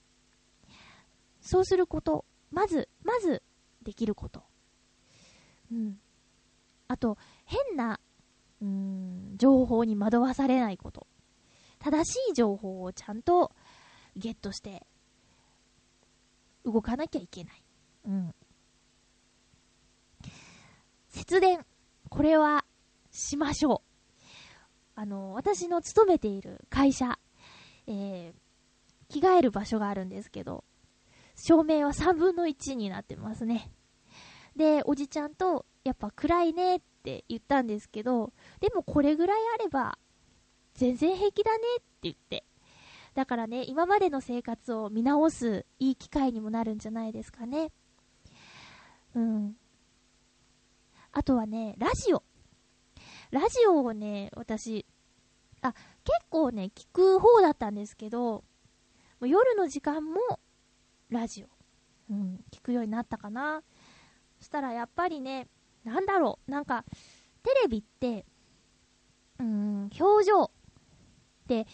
[1.43, 3.43] そうすること、まず、まず、
[3.83, 4.45] できること。
[5.71, 6.01] うん。
[6.89, 8.01] あと、変な、
[8.63, 11.07] うーん、情報に惑わされないこと。
[11.81, 13.53] 正しい情報をちゃんと
[14.17, 14.87] ゲットして、
[16.65, 17.63] 動かなきゃいけない。
[18.07, 18.35] うん。
[21.11, 21.67] 節電。
[22.09, 22.65] これは、
[23.11, 24.21] しましょう。
[24.95, 27.19] あの、私の勤めている会社、
[27.87, 30.65] えー、着替える場所があるんですけど、
[31.35, 33.73] 照明は3分の1になってますね。
[34.57, 39.99] で、おじちゃんと、やっぱ暗いねって言ったんですけど、でもこれぐらいあれば、
[40.75, 42.45] 全然平気だねって言って。
[43.15, 47.73] だからね、今までの生活を見直すいい機会にもなるんじゃないですかね。
[49.17, 49.57] うん。
[51.13, 52.23] あとはね、ラジオ。
[53.31, 54.87] ラジオをね、私、
[55.63, 55.81] あ、結
[56.31, 58.43] 構ね、聞く方だったんですけど、も
[59.21, 60.41] う夜の時間も、
[61.09, 61.49] ラジオ、
[62.11, 63.63] うん、聞くようになったかな。
[64.39, 65.49] そしたらやっぱりね、
[65.85, 66.85] なんだろう、なんか、
[67.43, 68.25] テレビって、
[69.39, 70.51] うん、表情っ
[71.49, 71.67] て、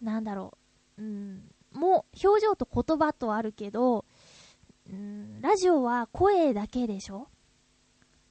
[0.00, 0.56] なんだろ
[0.98, 4.04] う、うん、もう、表情と言葉とあるけど、
[4.90, 7.28] うん、ラジオは声だけでしょ？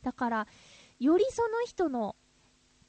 [0.02, 0.48] だから、
[1.00, 2.16] よりその人の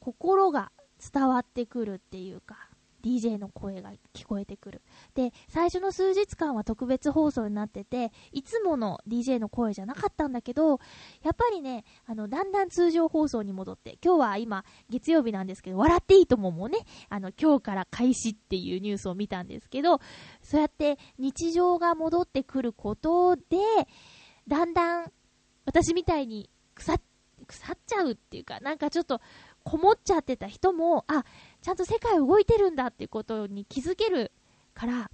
[0.00, 0.72] 心が
[1.12, 2.68] 伝わってくるっていうか、
[3.02, 4.82] DJ の声が聞こえてくる。
[5.14, 10.78] で、最初の数日間は特別放送になってて、いつもの DJ の声じゃなかったんだけど、
[11.22, 20.00] やっぱりね、あの、だんだん通常放送に戻って、今日は今、月曜日なんですけど、笑っていいとももね、あの、今日から開始っていうニュースを見たんですけど、
[20.40, 23.42] そうやって日常が戻ってくることで、
[24.46, 25.12] だんだん、
[25.64, 26.50] 私みたいに
[26.82, 27.00] 腐っ、
[27.46, 29.20] 腐っちゃうっていうか、なんかちょっと、
[29.64, 31.24] こもっちゃってた人も、あ、
[31.60, 34.32] ちゃんと世界動いてるんだっていうことに気づける
[34.74, 35.10] から、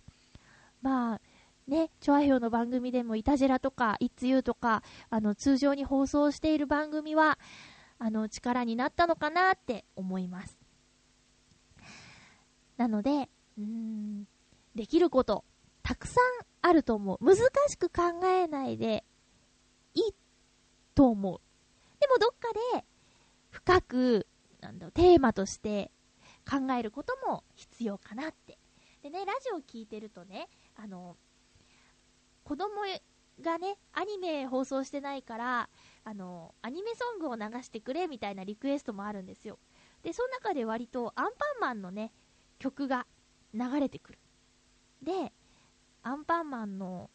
[0.81, 1.21] まあ、
[1.67, 7.39] ね、チョアヘオの番組でも、イタジェラとか、イッツユーとか、あの、通常に放送している番組は、
[7.99, 10.59] あの、力になったのかなって思います。
[12.79, 13.29] なので、
[13.59, 14.25] うん、
[14.75, 15.45] できること、
[15.83, 16.25] たくさん
[16.63, 17.25] あると思う。
[17.25, 17.37] 難
[17.69, 19.05] しく考えないで、
[19.95, 20.15] いい
[20.95, 21.41] と思う。
[22.01, 22.85] でもどっかで、
[23.51, 24.27] 深く、
[24.61, 25.91] なんだろ、テーマとして
[26.49, 28.59] 考えることも必要かなって。
[29.03, 31.17] でね、ラジオ聞いてるとね、あの、
[32.45, 32.83] 子供
[33.41, 35.69] がね、アニメ放送してないから、
[36.05, 39.59] あの、アニメソングを流してくれみたいなリクエストもあるんですよ。
[40.03, 42.13] で、その中で割とアンパンマンのね、
[42.59, 43.07] 曲が
[43.55, 44.19] 流れてくる。
[45.03, 45.33] で、
[46.03, 47.11] アンパンマンの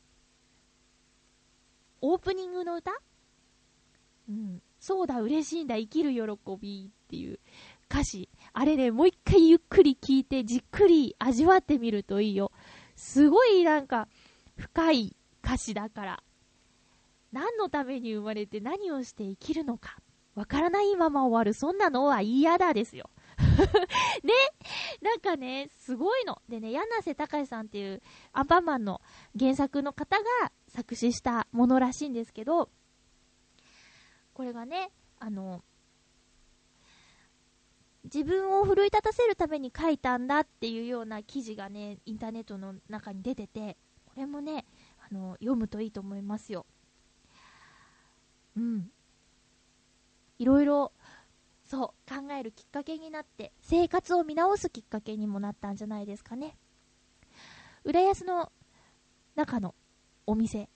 [2.02, 2.92] オープニングの歌？
[4.30, 4.62] うん。
[4.84, 7.40] そうだ、嬉しいんだ、生きる喜びっていう
[7.90, 8.28] 歌詞。
[8.52, 12.52] あれね、もう一回ゆっくり聞いて、じっくり味わってみるといいよ。
[12.98, 14.10] すごいなんか、
[14.58, 16.24] 深い歌詞だから。
[17.32, 20.00] 何のために生まれて何をして生きるのか。
[20.36, 21.54] わからないまま終わる。
[21.54, 23.10] そんなのは嫌だですよ。
[24.22, 24.34] ね
[25.02, 26.42] なんかね、すごいの。
[26.50, 28.02] でね、柳瀬隆さんっていう
[28.34, 29.00] アンパンマンの
[29.40, 32.70] 原作の方が作詞したものらしいんですけど、
[34.34, 35.64] これがね、あの、
[38.04, 44.66] 自分を奮い立たせるために書いたんだっていうような記事がね、インターネットの中に出てて、これもね、
[45.10, 46.66] あの、読むといいと思いますよ。
[48.58, 48.92] うん。
[50.40, 50.92] いろいろ、
[51.64, 56.58] そう、考えるきっかけになって、生活を見直すきっかけにもなったんじゃないですかね。
[57.86, 58.52] 浦安の
[59.36, 59.76] 中の
[60.26, 60.70] お店。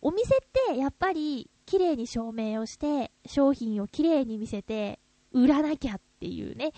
[0.00, 0.38] お店っ
[0.70, 5.00] てやっぱり綺麗に照明をして、商品を綺麗に見せて、
[5.32, 6.72] 売らなきゃっていうね、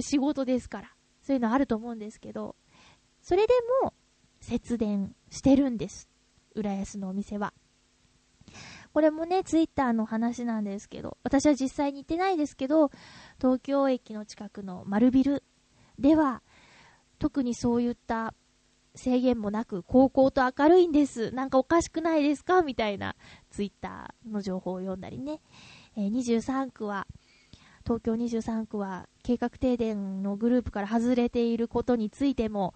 [0.00, 0.92] 仕事ですから。
[1.22, 2.56] そういうのあると思うんですけど、
[3.22, 3.94] それでも
[4.40, 6.08] 節電してるんです。
[6.56, 7.54] 浦安のお店は。
[8.92, 12.90] これもね、ツイッターの話なんですけど、私は実際に行ってないですけど、
[13.38, 15.44] 東京駅の近くの丸ビル
[15.98, 16.42] では、
[17.20, 18.34] 特にそういった
[18.96, 21.30] 制限もなく、高校と明るいんです。
[21.30, 22.62] なんかおかしくないですか？
[22.62, 23.16] みたいな
[23.54, 25.40] ツイッターの情報を読んだりね。
[25.96, 27.06] えー23区は、
[27.84, 32.74] 東京23区は計画停電のグループから外れていることについても、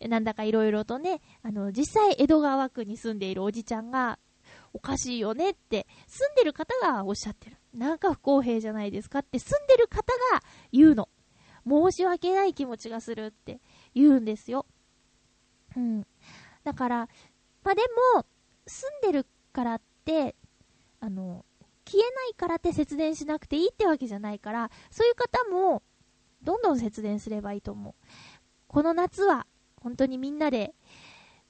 [0.00, 4.20] なんだかいろいろとね、あの、実際江戸川区に住んでいるおじちゃんが、
[4.72, 7.56] おかしいよねって、住んでる方がおっしゃってる。
[7.74, 10.00] なんか不公平じゃないですかって、住んでる方
[10.32, 11.08] が言うの。
[11.66, 13.60] 申し訳ない気持ちがするって
[13.96, 14.64] 言うんですよ。
[15.76, 16.06] うん。
[16.62, 17.08] だから、
[17.64, 17.82] まあ、で
[18.14, 18.26] も、
[18.66, 19.80] 住んでるからっ、
[21.00, 21.44] あの、
[21.86, 25.82] 消えないからって節電しなくていいってわけじゃないから、そういう方も、
[26.42, 27.94] どんどん節電すればいいと思う。
[28.66, 29.46] この夏は、
[29.80, 30.74] 本当にみんなで、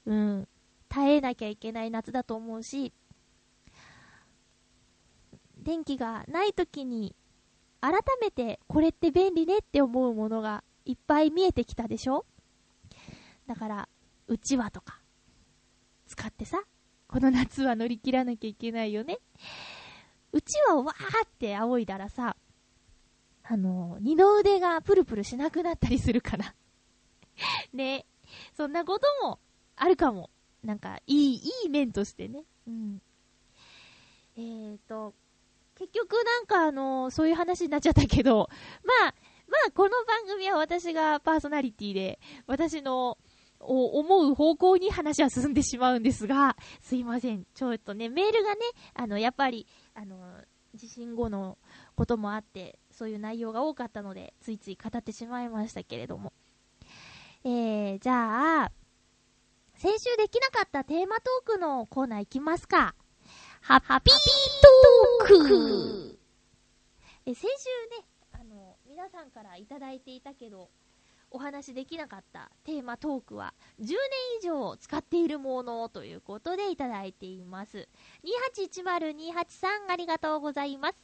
[0.05, 0.47] うん、
[0.89, 2.93] 耐えなきゃいけない夏だと思うし、
[5.57, 7.15] 電気がない時に、
[7.81, 12.25] 改めてこれって便利ねって思うものがいっぱい見えてきたでしょ？
[13.47, 13.89] だから、
[14.27, 15.01] うちわとか、
[16.07, 16.63] 使ってさ、
[17.11, 19.19] この夏は乗り切らなきゃいけないよね。
[20.31, 22.37] うちわをわーって仰いだらさ、
[23.43, 26.55] あの、二の腕がプルプルしなくなったりするから。
[27.73, 28.05] ね。
[28.55, 29.39] そんなことも
[29.75, 30.29] あるかも。
[30.63, 32.45] なんか、いい、いい面としてね。
[32.65, 33.01] うん。
[34.37, 35.13] えーと、
[35.75, 38.47] 結局なんかあの、そういう話になっちゃったけど、
[38.85, 39.15] まあ、
[39.49, 43.17] まあ、この番組は私がパーソナリティで、私の、
[43.61, 47.45] お思う方向に話は進んでしまうんですが、すいません。
[47.53, 48.61] ちょっとね、メールがね、
[48.93, 50.17] あの、やっぱり、あの、
[50.73, 51.57] 地震後の
[51.95, 56.33] こともあって、そういう内容が多かったので、ついつい語ってしまいましたけれども。
[57.43, 58.71] えー、じゃあ、
[59.75, 62.95] 先週できなかったテーマトークのコーナー行きますか。
[63.61, 64.15] ハッピー
[65.27, 66.19] トーク
[67.25, 70.69] え、先週ね、あの、皆さんからいただいていたけど、
[71.31, 73.95] お話できなかったテーマトークは、10年
[74.41, 77.87] 以上使っているものということでいただいています。
[78.55, 80.95] 2810283ありがとうございます。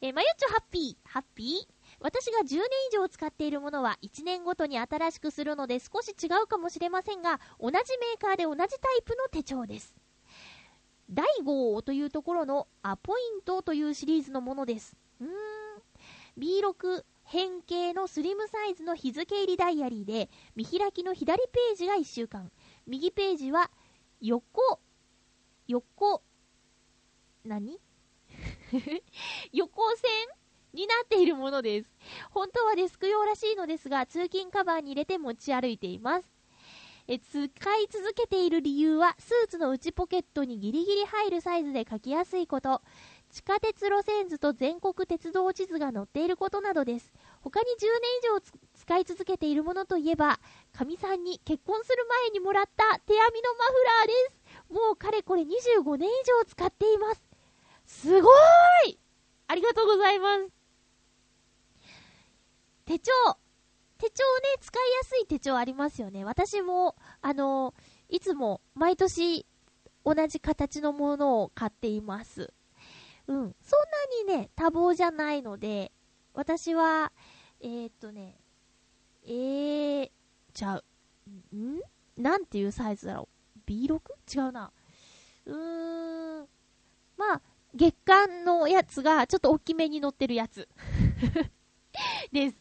[0.00, 1.74] えーまゆちょハッピー、ハッピー？
[2.00, 2.58] 私が10年以
[2.92, 9.94] 上使っているものは1年ごとに新しくするので少し違うかもしれませんが、同じメーカーで同じタイプの手帳です。
[11.08, 14.96] 第5というところのアポイントというシリーズのものです。
[15.20, 15.30] うーん。
[16.36, 22.50] B6 変形のスリムサイズの日付入りダイアリーで、見開きの左ページが1週間、
[22.86, 23.70] 右ページは
[24.20, 24.80] 横、
[25.66, 26.22] 横、
[27.44, 27.80] 何？
[29.52, 30.10] 横線
[30.72, 31.90] になっているものです。
[32.30, 36.34] 本当はデスク用らしいのですが、通勤カバーに入れて持ち歩いています。
[37.06, 37.50] え使い
[37.90, 42.80] 続けている理由は、スーツの内ポケットにギリギリ入るサイズで書きやすいこと、
[43.34, 47.12] 地下鉄路線図と全国鉄道地図が載っていることなどです。
[47.40, 47.90] 他に10年
[48.22, 50.38] 以上使い続けているものといえば、
[50.72, 54.12] かみさんに結婚する前にもらった手編みのマフラーで
[54.68, 54.72] す。
[54.72, 57.22] もうかれこれ25年以上使っています。
[57.86, 59.00] すごーい
[59.48, 60.48] ありがとうございます。
[62.84, 63.10] 手帳。
[63.98, 66.24] 手帳ね、使いやすい手帳ありますよね。
[66.24, 67.74] 私も、あの、
[68.08, 69.44] いつも毎年
[70.04, 72.54] 同じ形のものを買っています。
[73.26, 73.36] うん。
[73.36, 73.44] そん
[74.26, 75.92] なにね、多忙じゃないので、
[76.34, 77.12] 私は、
[77.60, 78.38] えー、っとね、
[79.24, 80.10] えー、
[80.52, 80.84] ちゃう。
[81.56, 81.80] ん？
[82.16, 84.00] なんていうサイズだろう ?B6?
[84.34, 84.72] 違うな。
[85.46, 86.48] うーん。
[87.16, 87.42] まあ、
[87.74, 90.68] 月間のやつがちょっと大きめに乗ってるやつ。
[92.32, 92.56] です。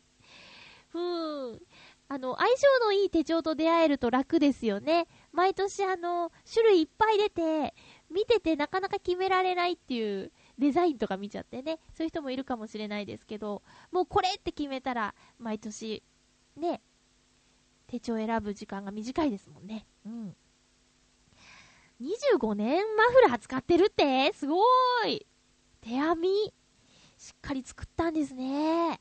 [0.90, 1.62] ふーん。
[2.08, 5.08] あの、相性のいい手帳と出会えると楽ですよね。
[5.32, 7.74] 毎年あの、種類いっぱい出て、
[8.10, 11.80] 見ててなかなか決められないっていうデザインとか見ちゃってね。
[11.94, 16.04] そういう人もいるかもしれないですけど、もうこれって決めたら、毎年、
[16.56, 16.82] ね、
[17.88, 19.88] 手帳選ぶ時間が短いですもんね。
[20.06, 20.36] うん。
[22.02, 24.34] 25年マフラー使ってるって？
[24.34, 25.28] すごーい
[25.82, 26.54] 手編み
[27.18, 29.00] しっかり作ったんですね。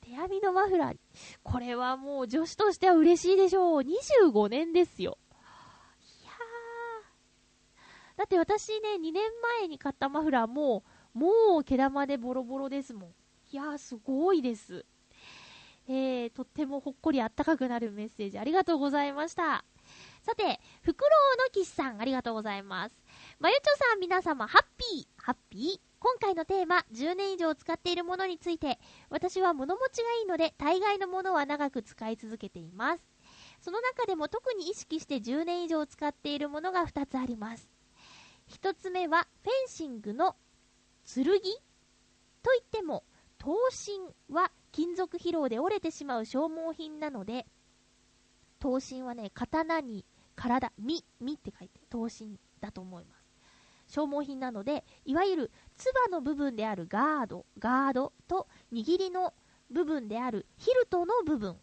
[0.00, 0.96] 手編みのマフラー。
[1.42, 3.82] これはもう女子としては嬉しいでしょう。
[3.82, 5.18] 25年ですよ。
[8.18, 9.22] だって私ね、2年
[9.60, 10.82] 前に買ったマフラーも、
[11.14, 13.10] もう毛玉でボロボロですもん。
[13.52, 14.84] いやー、すごいです。
[15.86, 19.64] えー、とってもほっこりあったかくなるメッセージありがとうございました。
[20.22, 22.94] さて、フクロウの騎士さん、ありがとうございます。
[23.38, 25.80] まゆちょさん、皆様、ハッピー、ハッピー。
[26.00, 33.02] 今回のテーマ、10年以上使っているものについて、私は物持ちがいいので、大概のものは長く使い続けています。
[33.60, 37.77] その中でも特に意識して10年以上使っているものが2つあります。
[38.48, 40.36] 1つ目は、フェンシングの
[41.04, 41.24] 剣？
[42.42, 43.04] といっても、
[43.38, 47.46] 刀身は金属疲労で折れてしまう消耗品なので、
[48.60, 53.28] 刀身はね、刀に体、身、身って書いて、刀身だと思います。
[53.88, 59.34] 消耗品なので、いわゆる、唾の部分であるガード、ガードと握りの
[59.70, 61.56] 部分であるヒルトの部分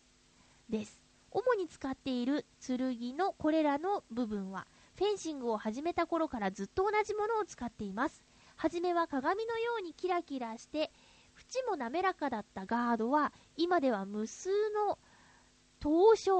[0.69, 1.01] です。
[1.31, 4.65] 主に使っている剣のこれらの部分は、
[4.97, 8.23] フェンシングを始めた頃からずっと同じものを使っています。
[8.55, 10.91] はじめは鏡のようにキラキラして、
[11.37, 14.97] 縁も滑らかだったガードは、今では無数の
[15.79, 16.31] 刀傷、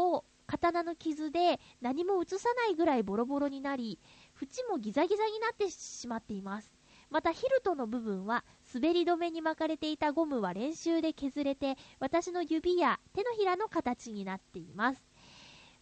[0.48, 4.00] 刀の傷で何も映さないぐらいボロボロになり、
[4.42, 6.72] 縁もギザギザになってしまっています。
[7.10, 15.04] またヒルトの部分は滑り止めに巻かれていたゴムは練習で削れて私の指や手のひらの形になっています。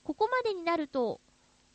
[0.04, 1.22] ここまでになると、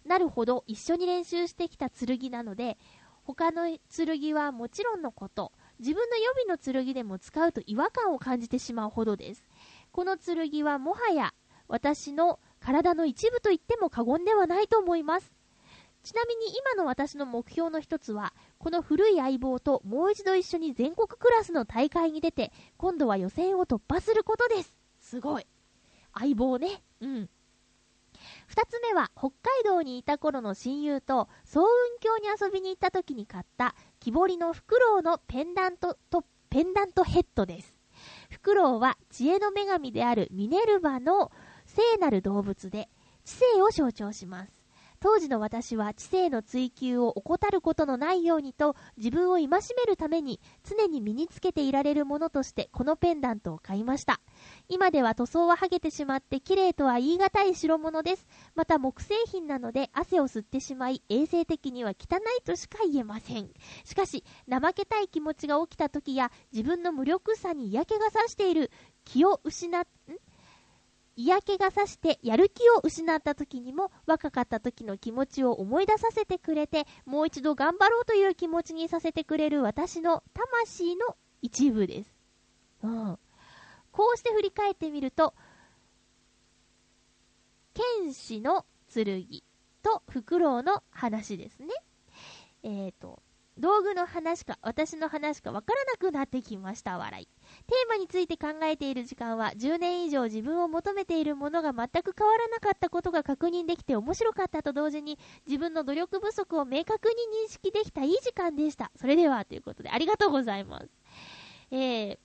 [0.05, 2.79] なるほど一緒に練習してきた剣なので、
[3.25, 9.45] 他の剣はもちろんのこと、自分の予備の剣でも使うと違和感を感じてしまうほどです。
[9.93, 11.35] この剣はもはや
[11.69, 15.33] 私の体の一部と言っても過言ではないと思います。
[16.03, 24.75] ちなみに今の私の目標の一つは、この古い相棒ともう一度一緒に全国クラスの大会に出て、今度は予選を突破することです。
[25.01, 25.47] すごい。
[26.15, 26.83] 相棒ね。
[27.01, 27.31] うん。
[28.49, 31.69] 二つ目は、北海道にいた頃の親友と、早雲
[32.01, 37.77] 峡に遊びに行った時に買った、木彫りのフクロウのペンダントと、ペンダントヘッドです。
[38.31, 41.31] フクロウは知恵の女神であるミネルヴァの
[41.67, 42.89] 聖なる動物で、
[43.23, 44.58] 知性を象徴します。
[45.01, 54.21] 当時の私は知性の追求を怠ることのないようにと自分を戒めるために常に身につけていられるものとしてこのペンダントを買いました。
[54.69, 58.27] 今では塗装は剥げてしまって綺麗とは言い難い代物です。
[58.55, 63.51] また木製品なので汗を吸ってしまい衛生的には汚いとしか言えません。
[63.85, 68.71] しかし怠けたい気持ちが起きた時や自分の無力さに嫌気がさしている
[69.05, 70.28] 気を失っ、ん？
[71.19, 82.14] 嫌気がさしてやる気を失った時にも若かった時の気持ちを思い出させてくれてもう一度頑張ろうという気持ちにさせてくれる私の魂の一部です。
[82.85, 83.19] うん。
[83.91, 85.35] こうして振り返ってみると、
[87.75, 88.64] 剣士の
[88.95, 89.27] 剣
[89.83, 91.69] とフクロウの話ですね。
[92.62, 93.21] えっ、と、
[93.59, 97.27] 道具の話か私の話かわからなくなってきました、笑い。
[97.27, 107.15] テーマについて考えている時間は10年以上自分を求めているものが全く変わらなかったことが確認できて面白かったと同時に自分の努力不足を明確に
[107.47, 108.93] 認識できたいい時間でした。
[108.97, 110.89] それではということでありがとうございます。
[111.71, 112.19] えー、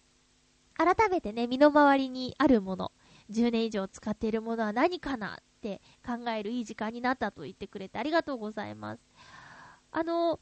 [0.76, 2.92] 改めてね、身の回りにあるもの、
[3.32, 9.02] 10年以上使っているものは何かなって考えるいい時間になったと言ってくれてありがとうございます。
[9.92, 10.40] あの、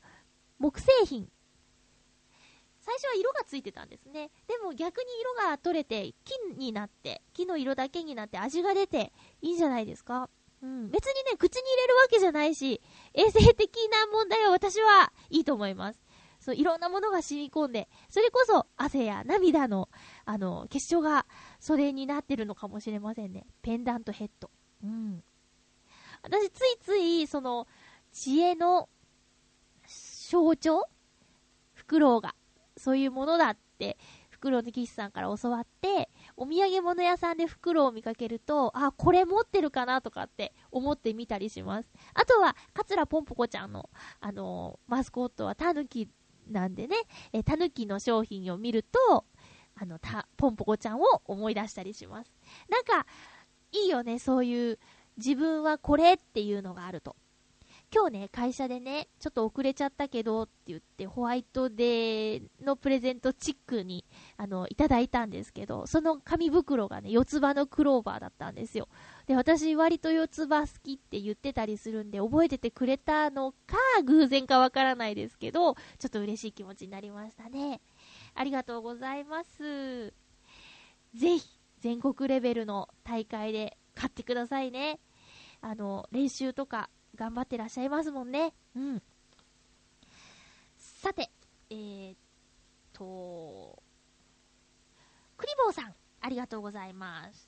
[0.61, 1.27] 木製品。
[2.79, 4.31] 最初は色がついてたんですね。
[4.47, 10.29] でも逆に色が取れて木になって、木の色だけになって味が出ていいんじゃないですか。
[10.61, 10.89] うん。
[10.89, 12.81] 別にね、口に入れるわけじゃないし、
[13.13, 16.01] 衛生的な問題は私はいいと思います。
[16.39, 19.89] そう、いろんなものが染み込んで、それこそ汗や涙の、
[20.25, 21.25] あの、結晶が
[21.59, 23.45] それになってるのかもしれませんね。
[23.61, 24.49] ペンダントヘッド。
[24.83, 25.23] うん。
[26.23, 27.67] 私ついつい、その、
[28.11, 28.89] 知恵の
[30.31, 30.87] 象徴？
[31.73, 32.35] フクロウが、
[32.77, 33.97] そういうものだって、
[34.29, 41.89] フクロウの騎士さんから教わって、お土産物屋さんでフクロウを見かけると、あ、これ持ってるかなとかって思ってみたりします。
[42.13, 43.89] あとは、桂ぽんぽこちゃんの、
[44.21, 46.09] あのーマスコットはタヌキ
[46.47, 46.95] なんでね、
[47.33, 49.25] えタヌキの商品を見ると、
[49.75, 52.31] あの、た、ポンポコちゃんを思い出したりします。
[52.69, 53.05] なんか、
[53.71, 54.79] いいよね、そういう、
[55.17, 57.15] 自分はこれっていうのがあると。
[57.93, 64.05] 今日ね、会社でね、ちょっと遅れちゃったけどって言って、ホワイトデーのプレゼントチックに、
[64.37, 68.87] あの、いただいたんですけど、その紙袋がね、四つ葉のクローバーだったんですよ。
[69.27, 73.75] で、私割と四つ葉好きって言ってたりするんで、覚えててくれたのか、
[74.05, 77.81] 偶然かわからないですけど、ちょっと嬉しい気持ちになりましたね。
[78.35, 80.13] ありがとうございます。
[81.13, 81.41] ぜひ、
[81.81, 85.01] 全国レベルの大会で買ってくださいね。
[85.59, 86.89] あの、練習とか
[87.21, 88.51] 頑張ってらっしゃいますもんね。
[88.75, 89.03] うん。
[90.75, 91.29] さて、
[91.69, 92.15] えー、
[92.93, 93.77] と、
[95.37, 97.47] クリボーさん、ありがとうございます。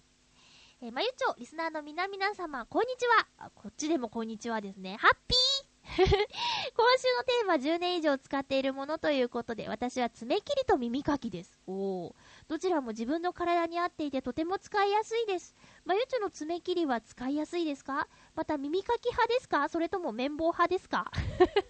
[0.79, 3.27] えーまゆちょ、リスナーの皆々様、こんにちは。
[3.47, 4.95] あこっちでもこんにちはですね。
[4.99, 11.57] ハッピー 今週のテーマ10年以上使っているものということで、私は爪切りと耳かきです。
[11.65, 12.13] おー。
[12.47, 15.55] どちらも自分の体に合っていてとても使いやすいです。
[15.85, 18.07] まゆちょの爪切りは使いやすいですか？
[18.35, 19.69] また耳かき派ですか？
[19.69, 21.11] それとも綿棒派ですか？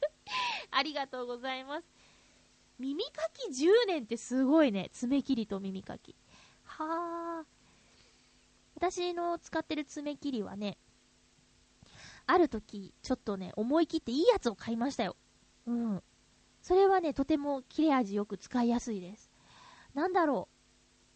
[0.71, 1.87] ありがとうございます。
[2.79, 4.89] 耳かき10年ってすごいね。
[4.93, 6.15] 爪切りと耳かき。
[6.65, 7.45] はあ。
[8.75, 10.77] 私の使ってる爪切りはね、
[12.25, 15.15] ある時、ちょっとね、思い切っていいやつを買いましたよ。
[15.67, 16.03] うん。
[16.61, 19.31] それはね、とても切れ味よく使いやすいです。
[19.93, 20.52] なんだろう。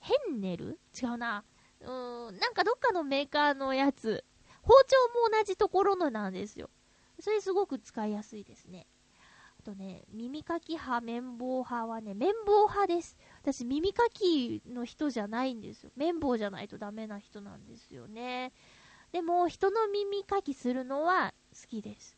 [0.07, 1.43] ヘンネル違うな。
[1.81, 4.23] うーん、なんかどっかのメーカーのやつ。
[4.61, 4.95] 包丁
[5.29, 6.69] も同じところのなんですよ。
[7.19, 8.87] それすごく使いやすいですね。
[9.59, 13.17] あとね、耳かき派、綿棒派はね、綿棒派です。
[13.41, 15.91] 私、耳かきの人じゃないんですよ。
[15.97, 18.53] 綿棒じゃないとダメな人なんですよね。
[19.11, 22.17] でも、人の耳かきするのは好きです。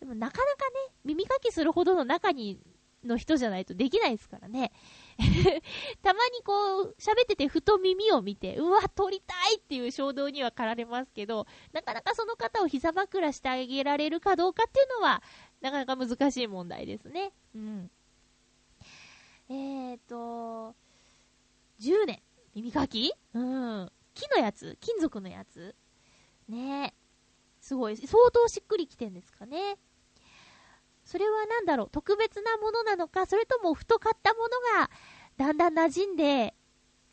[0.00, 2.58] でも、なかなかね、耳かきするほどの中に、
[3.04, 4.72] の人じゃないとできないですからね。
[6.02, 15.22] たまにこう、喋っててふと耳を見て、うわ、撮りたいっていう衝動には駆られますけど、なかなかその方を膝枕してあげられるかどうかっていうのは、
[15.60, 17.32] なかなか難しい問題ですね。
[17.54, 17.90] うん。
[19.50, 20.74] えーと、
[21.80, 22.22] 10年。
[22.54, 23.12] 耳かき？
[23.34, 23.92] うん。
[24.14, 24.76] 木のやつ？
[24.80, 25.74] 金属のやつ？
[26.48, 26.94] ねえ。
[27.60, 27.96] すごい。
[27.96, 29.78] 相当しっくりきてんですかね。
[31.10, 34.48] それはなんだろう特別なものなのか、それともふと買ったもの
[34.78, 34.90] が、
[35.36, 36.54] だんだん馴染んで、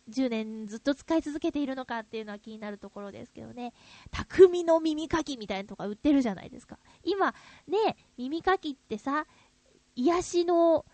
[0.09, 3.73] 10年ずっと使い続けているのかっていうのは気になるところですけどね。
[4.11, 6.77] 匠の耳かきみたいなとか売ってるじゃないですか。
[7.03, 7.33] 今、
[7.67, 9.25] ね、耳かきってさ、
[9.95, 10.85] 癒しの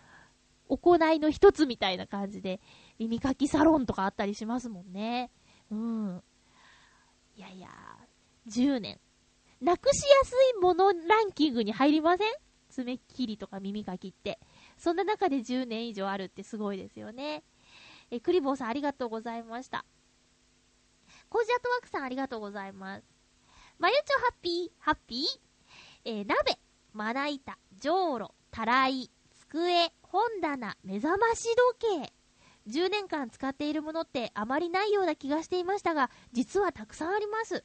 [0.70, 2.58] 行いの一つみたいな感じで、
[2.98, 5.30] 耳かきサロンとかあったりしますもんね。
[5.70, 6.22] うん。
[7.36, 7.68] いやいや、
[8.48, 8.98] 10年。
[9.60, 12.32] なくしやすいものランキングに入りません？
[12.74, 14.40] 爪切りとか耳かきって。
[14.76, 17.44] そんな中で10年以上あるってすごいですよね。
[18.10, 19.84] え、クリボーさんありがとうございました。
[21.28, 23.04] コージアットワークさんありがとうございます。
[23.78, 25.26] まゆちょハッピー、ハッピー？
[26.04, 26.58] えー鍋、
[26.92, 29.10] まな板、じょうろ、たらい、
[29.48, 31.48] 机、本棚、目覚まし
[31.78, 32.12] 時計。
[32.66, 37.64] 10年間使っているものってあまりないような気がしていましたが、実はたくさんあります。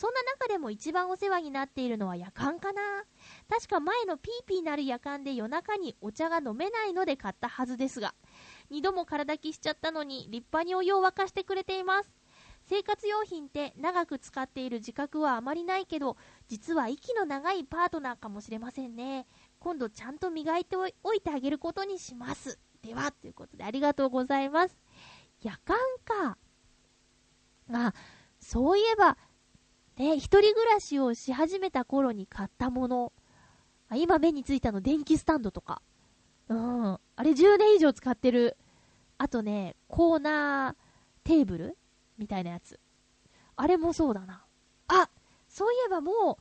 [0.00, 2.80] そんな中でも一番お世話になっているのは夜間かな
[3.50, 8.14] 確か前のピーピーなる夜間で夜中にお茶が飲めないので買ったはずですが、
[8.70, 12.10] 二度も空炊きしちゃったのに立派にお湯を沸かしてくれています。
[12.64, 16.16] 生活用品って長く使っている自覚はあまりないけど、
[16.48, 19.26] 実は息の長いパートナーかもしれませんね。
[19.58, 22.58] 今度ちゃんと磨いておいてあげることにします。
[22.80, 24.78] では、ということでありがとうございます。
[25.42, 25.76] 夜間
[26.06, 26.38] か。
[27.70, 27.92] あ、
[28.40, 29.18] そういえば、
[30.00, 33.12] ね、一人暮らしをし始めた頃に買ったもの。
[33.90, 35.82] あ今目についたの電気スタンドとか。
[36.48, 36.92] うん。
[36.94, 38.56] あれ10年以上使ってる。
[39.18, 40.74] あとね、コーナー
[41.22, 41.76] テーブル
[42.16, 42.80] みたいなやつ。
[43.56, 44.42] あれもそうだな。
[44.88, 45.10] あ
[45.48, 46.38] そういえばもう、うわ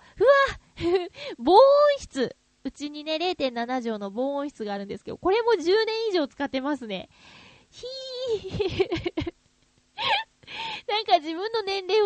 [1.37, 1.59] 防音
[1.99, 7.09] 室うちにね、0.7畳の防音室があるんですけど、これも10年以上使ってますね。
[7.69, 9.33] ひー。
[10.87, 12.01] なんか自分の年齢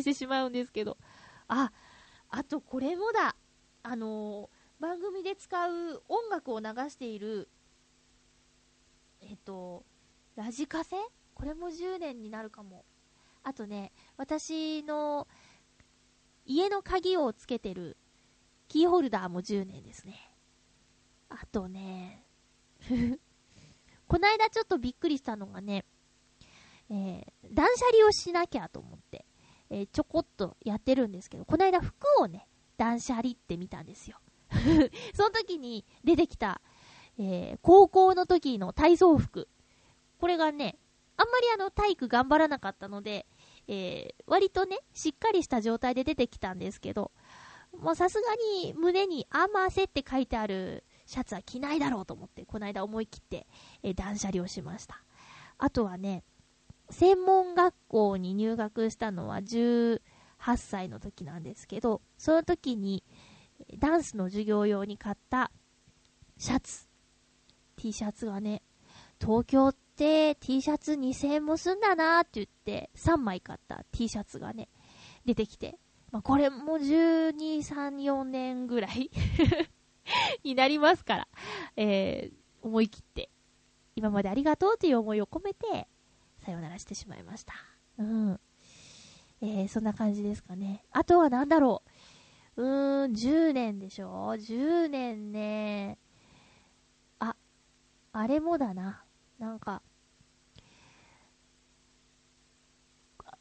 [0.00, 0.98] を再確認してしまうんですけど。
[1.48, 1.72] あ、
[2.30, 3.36] あとこれもだ。
[3.82, 7.48] あのー番組で使う音楽を流している、
[9.22, 9.86] えっと、
[10.34, 10.96] ラジカセ？
[11.34, 12.84] これも10年になるかも。
[13.42, 15.26] あとね、私の
[16.44, 17.96] 家の鍵をつけてる
[18.68, 20.30] キーホルダーも10年ですね。
[21.30, 22.26] あとね、
[24.06, 25.86] こないだちょっとびっくりしたのがね、
[26.90, 29.24] えー断捨離をしなきゃと思って、
[29.70, 32.46] えーちょこっとやってるんですけど、こないだ服をね、
[32.76, 34.18] 断捨離って見たんですよ。
[35.14, 36.60] その時に出てきた、
[37.18, 39.48] えー高校の時の体操服。
[40.18, 40.78] これがね、
[41.16, 43.26] あんまりあの体育頑張らなかったので、
[43.68, 47.10] えー割とね、しっかりした状態で出てきたんですけど、
[47.78, 53.46] もうさすがに胸にアーマーセって書いてあるシャツは着ないだろうと思って、この間思い切って、
[53.82, 55.02] えー断捨離をしました。
[55.58, 56.22] あとはね、
[56.90, 60.00] 専門学校に入学したのは18
[60.56, 63.02] 歳の時なんですけど、その時に
[63.78, 65.50] ダンスの授業用に買った
[66.38, 66.88] シャツ、
[67.76, 68.62] T シャツがね、
[69.20, 74.68] 東京って T シャツ2000円もすんだなーって言って3枚買った T シャツがね、
[75.24, 75.78] 出てきて、
[76.12, 79.10] まあ、これも12、3、4年ぐらい
[80.44, 81.28] になりますから、
[81.76, 83.30] えー、思い切って
[83.96, 85.88] 今までありがとうという思いを込めて、
[86.46, 87.54] さよならしてしまいました。
[87.98, 88.40] うん。
[89.42, 90.84] えー、そんな感じですかね。
[90.92, 91.82] あとは何だろ
[92.56, 92.62] う。
[92.62, 95.98] うーん、10年でしょ ?10 年ね。
[97.18, 97.34] あ、
[98.12, 99.02] あれもだな。
[99.40, 99.82] なんか、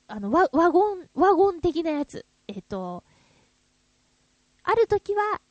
[0.07, 2.25] あの、ワワゴン、ワゴン的なやつ。
[2.47, 3.03] えっ、と、
[4.63, 5.41] ある時は、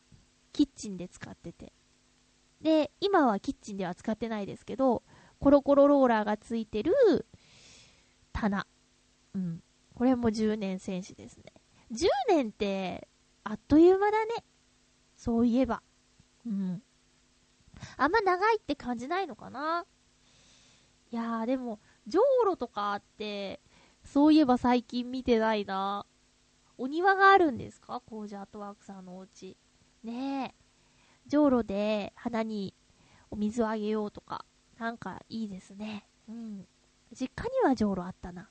[0.52, 1.72] キッチンで使ってて。
[2.60, 5.04] で、今はキッチンでは使ってないですけど、
[5.38, 6.94] コロコロローラーがついてる
[8.44, 8.66] 棚。
[9.34, 9.62] うん。
[9.94, 11.44] これも10年戦士ですね。
[11.92, 13.08] 10年って、
[13.42, 14.44] あっという間だね。
[15.16, 15.82] そういえば。
[16.46, 16.82] うん。
[17.96, 19.84] あんま長いって感じないのかな
[21.10, 23.60] いやー、でも、じょうろとかって、
[24.02, 26.06] そういえば最近見てないな。
[26.76, 28.02] お庭があるんですか？
[28.04, 29.56] コージアートワークさんのお家。
[30.02, 30.54] ねえ。
[31.26, 32.74] じょうろで花に
[33.30, 34.44] お水をあげようとか、
[34.76, 36.06] なんかいいですね。
[36.28, 36.66] うん。
[37.14, 38.48] 実家にはじょうろあったな。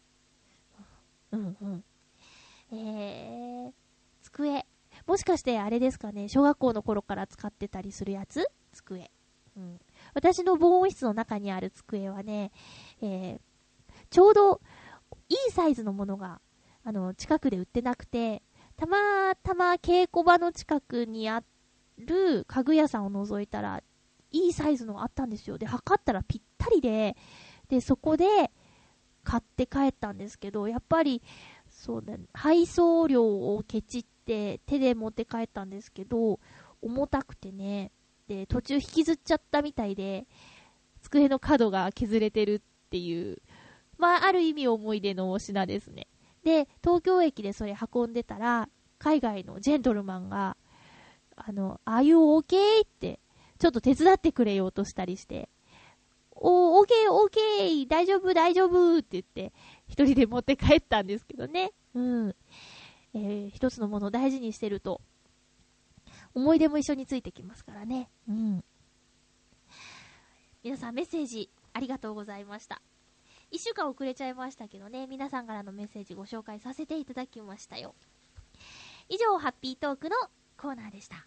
[1.32, 1.84] うんうん。
[2.72, 3.74] えー、
[4.22, 4.66] 机。
[5.06, 8.48] もしかしてあれですかね、小学校の頃から使ってたりするやつ？
[8.72, 9.12] 机。
[9.58, 9.80] うん。
[10.14, 12.52] 私の防音室の中にある机はね、
[13.02, 13.40] えー、
[14.10, 14.62] ちょうど
[15.30, 16.42] いいサイズのものが、
[16.84, 18.44] あの、近くで売ってなくて、
[18.76, 21.44] たまたま稽古場の近くにあ
[21.98, 23.82] る家具屋さんを覗いたら、
[24.32, 25.58] いいサイズのがあったんですよ。
[25.58, 27.16] で、測ったらぴったりで、
[27.70, 28.52] で、そこで
[29.24, 31.22] 買って帰ったんですけど、やっぱり、
[31.70, 36.40] そうだね、配送料をケチって手で持って帰ったんですけど、
[36.82, 37.92] 重たくてね、
[38.28, 40.28] で、途中引きずっちゃったみたいで、
[41.02, 43.42] 机の角が削れてるっていう、
[43.98, 46.08] まあ、ある意味思い出の品ですね。
[46.44, 48.70] で、東京駅でそれ運んでたら、
[49.00, 50.58] 海外のジェントルマンが、
[51.36, 52.86] あの、ああいう OK?
[52.86, 53.20] って、
[53.60, 55.50] ちょっと手伝ってくれようとしたりして、
[56.46, 57.88] おー、OK, OK!
[57.88, 59.54] 大丈夫、大丈夫って言って、
[59.88, 61.72] 一人で持って帰ったんですけどね。
[61.96, 62.36] うん。
[63.14, 65.00] えー一つのものを大事にしてると、
[66.36, 68.10] 思い出も一緒についてきますからね。
[68.28, 68.64] うん。
[70.64, 72.82] 皆さんメッセージありがとうございました。
[73.50, 77.96] 一週間遅れちゃいましたけどね、皆さんからのメッセージご紹介させていただきましたよ。
[79.08, 80.18] 以上、ハッピートークの
[80.58, 81.26] コーナーでした。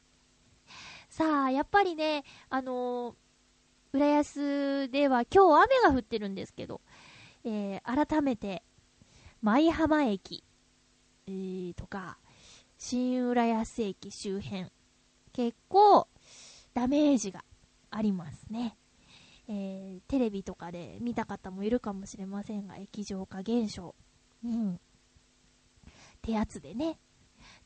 [1.09, 3.26] さあ、やっぱりね、あのー
[3.97, 6.83] 浦安では今日雨が降ってるんですけど、
[7.45, 8.63] えー改めて、
[9.41, 10.45] 舞浜駅、
[11.27, 12.19] えーとか、
[12.77, 14.67] 新浦安駅周辺、
[15.33, 16.09] 結構
[16.75, 17.43] ダメージが
[17.91, 18.77] ありますね。
[19.49, 23.95] えーテレビとかで見た方もいるかもしれませんが、液状化現象。
[24.45, 24.75] うん。
[24.75, 24.79] っ
[26.21, 26.99] てやつでね。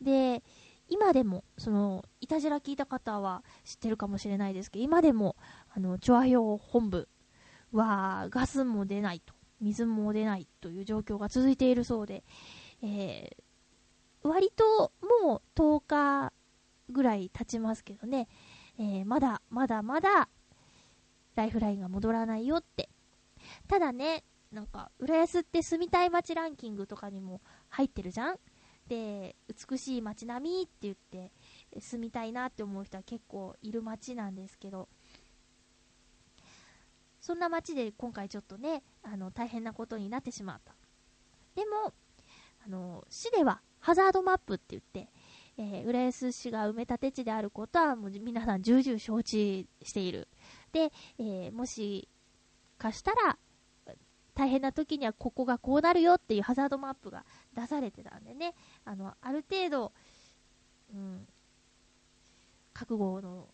[0.00, 0.44] で、
[0.90, 5.36] 今でも、その、いたじら聞いた方は知ってるかもしれないですけど、今でも、
[5.72, 7.08] あの、チョアヘオ本部
[7.72, 12.24] は、ガスも出ないと、水も出ないという状況が続いているそうで、
[12.82, 13.42] えー
[14.22, 14.92] 割と
[15.24, 16.32] もう10日
[16.90, 18.28] ぐらい経ちますけどね、
[18.78, 20.28] えーまだ、まだまだ、
[21.36, 22.90] ライフラインが戻らないよって。
[23.66, 27.40] ただね、なんか、浦安って住みたい街ランキングとかにも
[27.70, 28.38] 入ってるじゃん？
[28.88, 29.36] で、
[29.70, 31.32] 美しい街並みって言って、
[31.80, 34.90] 住みたいなって思う人は結構いる街なんですけど、
[37.30, 40.74] そんな街で今回ちょっとね、あの、大変なことになってしまった。
[41.54, 41.94] でも、
[42.66, 45.08] あの、市ではハザードマップって言って、
[45.56, 50.26] えー浦安市が埋め立て地であることはもう皆さん重々承知している。
[50.72, 52.08] で、えーもし
[52.78, 53.38] かしたら、
[54.34, 57.24] 大変な時にはここがこうなるよっていうハザードマップが
[57.54, 59.92] 出されてたんでね、あの、ある程度、
[60.92, 61.28] うん、
[62.72, 63.46] 覚悟の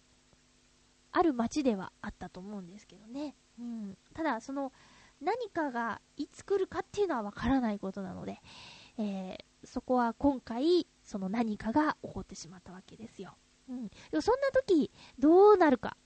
[1.12, 3.35] ある街ではあったと思うんですけどね。
[3.59, 4.73] うん、ただ、その
[5.21, 8.41] 何かがいつ来るかっていうのはわからないことなので、
[8.99, 13.37] えーそこは今回、その何かが起こってしまったわけですよ。
[13.69, 15.97] うん、でもそんな時、どうなるか、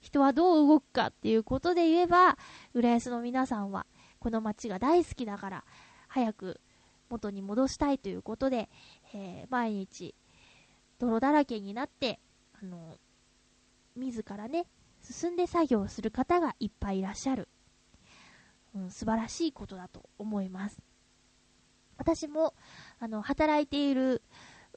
[0.00, 2.38] 人はどう動くかっていうことで言えば、
[2.72, 3.86] 浦安の皆さんは、
[4.20, 5.64] この街が大好きだから、
[6.08, 6.60] 早く
[7.10, 8.70] 元に戻したいということで、
[9.12, 10.14] えー毎日、
[10.98, 12.20] 泥だらけになって、
[12.62, 12.96] あの、
[13.96, 14.66] 自らね、
[15.02, 17.48] 進んで作業する方がいっぱいいらっしゃる。
[18.74, 20.78] うん、素晴らしいことだと思います。
[21.96, 22.54] 私も、
[22.98, 24.22] あの、働いている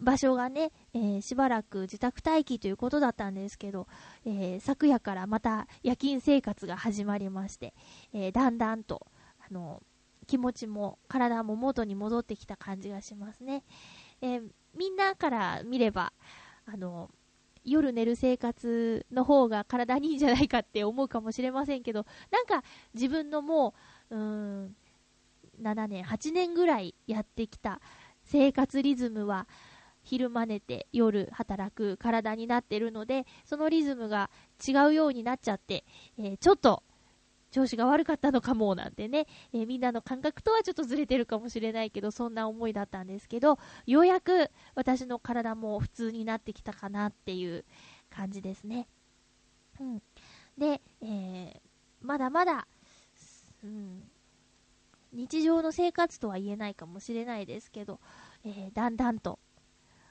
[0.01, 3.87] 場所がね、えーしばらく自宅待機ということだったんですけど、
[4.25, 7.73] えー昨夜からまた夜勤生活が始まりまして、
[8.13, 9.07] えーだんだんと、
[9.39, 9.81] あの、
[10.25, 13.63] 気持ちも体も元に戻ってきた感じがしますね。
[14.21, 16.13] えーみんなから見れば、
[16.65, 17.11] あの、
[17.63, 23.73] 夜寝る生活の方が体にいいんじゃないかって思うかもしれませんけど、なんか自分のも
[24.09, 24.75] う、うん、
[25.61, 27.81] 7年、8年ぐらいやってきた
[28.23, 29.47] 生活リズムは、
[30.05, 34.29] 昼間寝て夜働く体になってるので、そのリズムが
[34.65, 35.85] 違うようになっちゃって、
[36.17, 36.83] えーちょっと
[37.53, 47.63] 調子が悪かったのかもなんてね、えーみんなの感覚とはちょっとずれてるかもしれないけど、そんな思いだったんですけど、ようやく私の体も普通になってきたかなっていう
[48.09, 48.87] 感じですね。
[49.79, 50.01] うん。
[50.57, 51.61] で、えー
[52.01, 52.67] まだまだ、
[53.63, 54.03] うん、
[55.13, 57.99] 日常の生活とは言えないかもしれないですけど、
[58.43, 59.39] えーだんだんと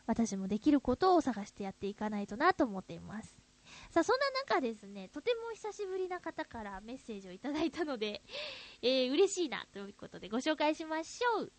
[0.07, 3.42] 私もできることを探してやっていかないとなと思っています。
[3.93, 8.23] さあ、そんな中ですね、とても久しぶりな方からメッセージをいただいたので、
[8.81, 11.53] えー嬉しいなということでご紹介しましょう。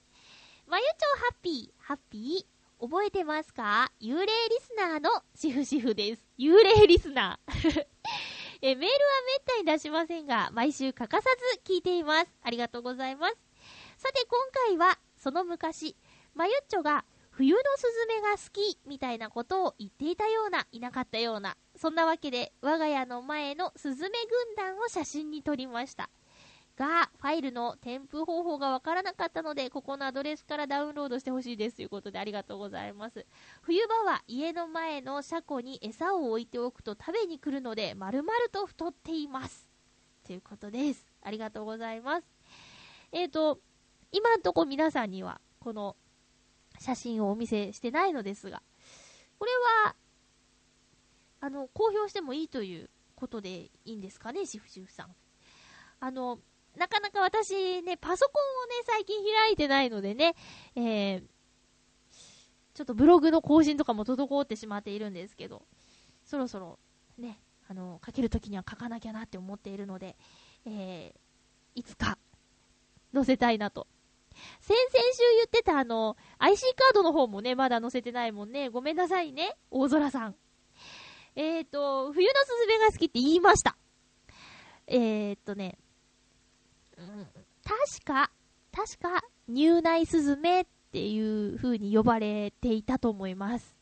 [0.66, 3.92] まゆちょハッピー、ハッピー、覚えてますか？
[4.02, 4.30] 幽霊リ
[4.62, 6.26] スナーのシフシフです。
[6.40, 7.88] 幽霊リスナー。
[8.66, 12.32] えメールはめったに出しませんが、毎週欠かさず聞いています。
[12.42, 13.36] ありがとうございます。
[13.98, 15.96] さて今回は、その昔、
[16.34, 24.18] まゆっちょが冬のスズメが好きみたいなことを言っていたような、いなかったような、そんなわけで我が家の前のスズメ
[24.56, 26.10] 軍団を写真に撮りました。
[26.76, 33.26] が、ファイルの添付方法がわからなかったので、ここのアドレスからダウンロードしてほしいですということでありがとうございます。
[33.62, 39.68] 冬場は家の前の車庫に餌を置いておくと食べに来るので、丸々と太っています。
[40.26, 41.06] ということです。
[41.22, 42.28] ありがとうございます。
[43.12, 43.60] えっ、と、
[44.12, 45.96] 今んとこ皆さんには、この
[46.80, 48.64] 写真をお見せしてないのですが、
[49.38, 49.52] これ
[49.86, 49.96] は、
[51.44, 55.14] あの、公表してもいいということでいいんですかね、シフシフさん。
[56.00, 56.40] あの、
[56.78, 60.36] なかなか私ね、パソコンをね、最近開いてないのでね、
[60.78, 61.24] えー、
[62.74, 65.66] ちょっとブログの更新とかも滞ってしまっているんですけど、
[66.24, 66.80] そろそろ
[67.18, 70.16] ね、あの、書けるときには書かなきゃなって思っているので、
[70.66, 72.18] えー、いつか
[73.14, 73.86] 載せたいなと。
[74.62, 78.70] 先々週言ってたあの、IC カードの方もね、まだ載せてないもんね。
[78.70, 80.36] ごめんなさいね、大空さん。
[81.36, 83.76] えーと、冬のスズメが好きって言いました。
[84.86, 85.80] えーとね、
[86.98, 87.28] うん
[87.64, 88.32] 確か、
[88.72, 93.76] 確か、入内スズメっていう風に呼ばれていたと思います。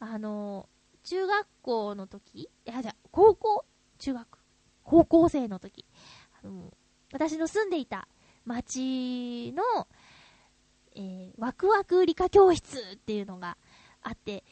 [0.00, 0.68] あの、
[1.04, 3.64] 中学校の時いや、じゃ高校？
[3.98, 4.38] 中学？
[4.82, 5.86] 高校生の時
[6.42, 6.72] あの、
[7.12, 8.08] 私の住んでいた
[8.44, 9.86] 町の、
[10.96, 13.56] えーワクワク理科教室っていうのが
[14.02, 14.42] あって、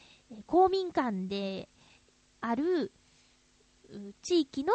[0.45, 1.67] 公民館で
[2.41, 2.91] ある、
[4.21, 4.73] 地域の、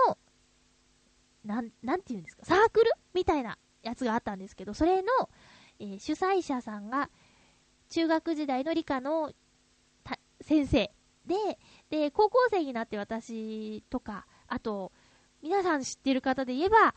[1.44, 5.08] なん、なんていうんですか、サークルみたいなやつがあったんですけど、それの、
[5.78, 7.10] えー主催者さんが、
[7.88, 9.32] 中学時代の理科の
[10.40, 10.90] 先生
[11.26, 11.34] で、
[11.90, 14.92] で、高校生になって私とか、あと、
[15.42, 16.94] 皆さん知ってる方で言えば、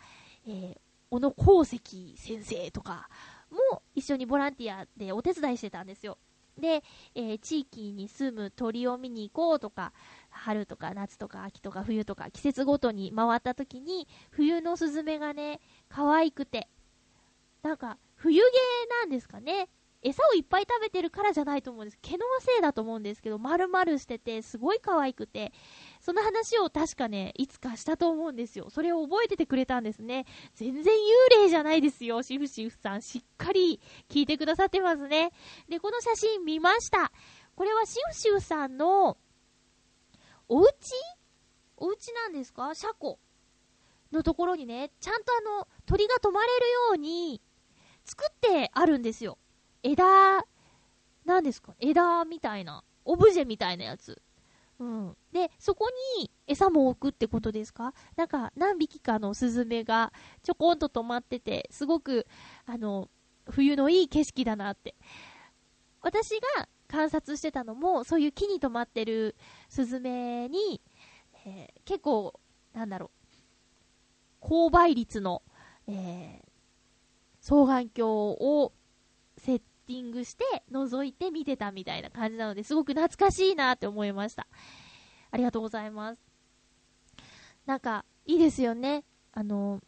[0.47, 0.77] えー
[1.11, 1.79] 小野功石
[2.17, 3.09] 先生とか
[3.49, 6.19] も一緒にボランティアでお手伝いしてたんですよ。
[6.55, 6.83] で、
[7.15, 9.91] えー地域に住む鳥を見に行こうとか、
[10.29, 15.59] 春とか夏とか秋とか冬とか季節ごとに回った時に、冬のスズメがね、
[15.89, 16.69] 可愛くて、
[17.63, 18.49] なんか冬毛
[19.01, 19.69] なんですかね。
[20.01, 21.99] 餌をいっぱい食べてるからじゃないと思うんです。
[22.01, 25.51] 毛のせいだと思うんですけど、丸々してて、すごい可愛くて、
[25.99, 28.69] その話を確かね、いつかしたと思うんですよ。
[28.69, 30.25] それを覚えててくれたんですね。
[30.53, 33.01] 全然幽霊じゃないですよ、シフシフさん。
[33.01, 35.31] しっかり聞いてくださってますね。
[35.67, 37.11] で、この写真見ました。
[37.55, 39.17] これはシフシフさんの、
[40.49, 40.73] お家
[41.77, 42.73] お家なんですか？
[42.75, 43.19] 車庫
[44.11, 47.41] のところにね、ちゃんとあの、鳥が止まれるように、
[48.03, 49.37] 作ってあるんですよ。
[49.83, 50.03] 枝、
[51.25, 51.75] なんですか？
[51.79, 54.21] 枝みたいな、オブジェみたいなやつ。
[54.79, 55.17] うん。
[55.31, 57.93] で、そこに餌も置くってことですか？
[58.15, 62.25] なんか、何匹かのスズメがちょこんと止まってて、すごく、
[62.65, 63.09] あの、
[63.45, 64.95] 冬のいい景色だなって。
[66.01, 69.35] 私が観察してたのも、そういう木に止まってる
[69.69, 70.81] スズメに、
[71.45, 72.39] えー結構、
[72.73, 73.09] なんだろう、
[74.39, 75.41] 高倍率の、
[75.87, 76.49] えー
[77.41, 78.73] 双眼鏡を
[79.37, 84.45] セッティングして覗いて見てたみたいな感じなのですごく懐かしいなって思いました。
[85.31, 86.19] ありがとうございます。
[87.65, 89.03] なんか、いいですよね。
[89.31, 89.79] あの、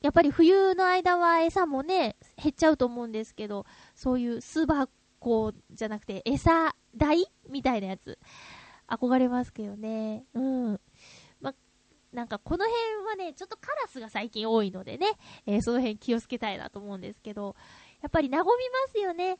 [0.00, 4.90] やっぱり冬の間は餌もね、減っちゃうと思うんですけど、そういう巣箱
[5.24, 8.18] こうじゃなくて餌台みたいなやつ、
[8.86, 10.26] 憧れますけどね。
[10.34, 10.80] うん。
[11.40, 11.54] ま、
[12.12, 15.06] なんかこの辺はね、ちょっとカラスが最近多いのでね、
[15.46, 17.56] えーその辺気をつけたいなと思うんですけど、
[18.02, 18.54] やっぱり和みま
[18.92, 19.38] すよね。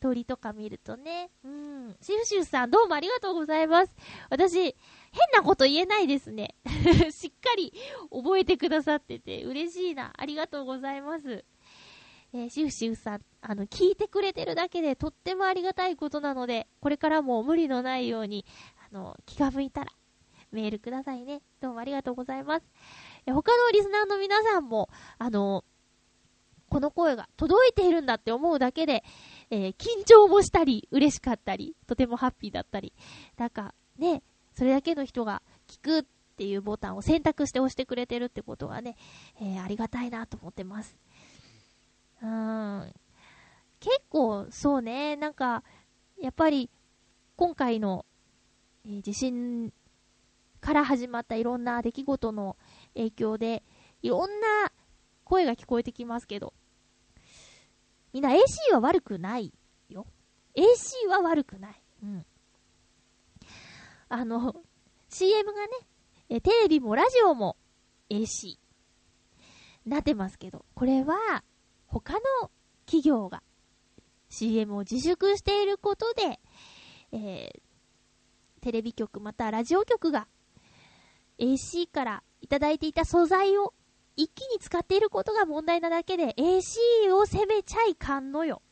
[0.00, 1.28] 鳥とか見るとね。
[1.44, 1.96] うん。
[2.00, 3.92] シュシュさん、どうもありがとうございます。
[4.30, 4.72] 私、変
[5.34, 6.54] なこと言えないですね。
[7.12, 7.74] しっかり
[8.10, 10.14] 覚えてくださってて、嬉しいな。
[10.16, 11.44] ありがとうございます。
[12.32, 18.44] えーシュシュさん、あの、聞いてくれてるだけでとってもありがたいことなので、これからも無理のないように、
[18.90, 19.92] あの、気が向いたら、
[20.50, 21.42] メールくださいね。
[21.60, 22.66] どうもありがとうございます。
[23.26, 24.88] 他のリスナーの皆さんも、
[25.18, 25.64] あの、
[26.68, 29.04] この声が届いているんだって思うだけで、
[29.50, 32.92] えー緊張もしたり、嬉しかったり、とてもハッピーだったり、
[33.36, 34.24] なんか、ね、
[34.56, 36.04] それだけの人が聞くっ
[36.36, 38.96] ていうボタンを選択して押してくれてるってことがね、
[39.40, 40.96] えーありがたいなと思ってます。
[42.22, 42.28] うー
[42.86, 42.94] ん。
[43.80, 45.62] 結構、そうね、なんか、
[46.20, 46.70] やっぱり、
[47.36, 48.06] 今回の、
[48.88, 49.72] え地震
[50.60, 52.56] から始まったいろんな出来事の
[52.94, 53.62] 影響で、
[54.02, 54.72] いろんな
[55.24, 56.54] 声が聞こえてきますけど、
[58.12, 59.52] みんな AC は悪くない
[59.88, 60.06] よ。
[60.54, 61.82] AC は悪くない。
[62.02, 62.26] うん。
[64.08, 64.62] あの、
[65.08, 65.68] CM がね、
[66.28, 67.56] えテレビもラジオも
[68.08, 68.56] AC
[69.84, 71.44] なってますけど、これは
[71.86, 72.20] 他の
[72.86, 73.42] 企業が
[74.28, 76.40] CM を自粛していることで、
[77.12, 77.60] えー
[78.62, 80.26] テレビ局またラジオ局が
[81.38, 83.74] AC からいただいていた素材を
[84.16, 88.62] 一気に使っていることが問題なだけで AC を責めちゃいかんのよ。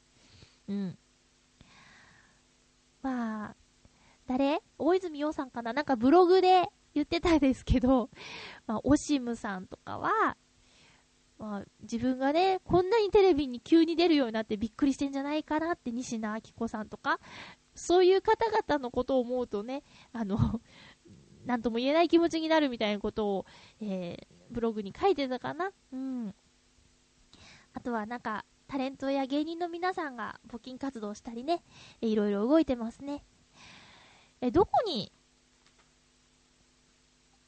[0.68, 0.98] うん。
[3.02, 3.56] まあ、
[4.26, 4.62] 誰？
[4.78, 5.72] 大泉洋さんかな？
[5.72, 8.10] なんかブログで言ってたんですけど、
[8.66, 10.36] まあ、オシムさんとかは、
[11.44, 17.20] まあ、自分がね、こんなにテレビに急に出るようになってびっくりしてんじゃないかなって西野明子さんとか、
[17.74, 19.82] そういう方々のことを思うとね、
[20.12, 20.38] あの、
[21.44, 23.46] なんとも言えない気持ちになるみたいなことを、
[23.80, 26.34] えーブログに書いてたかなうん。
[27.72, 31.62] あとはなんか、タレントや芸人の皆さんが募金活動したりね、
[32.00, 33.24] えいろいろ動いてますね。
[34.40, 35.12] え、どこに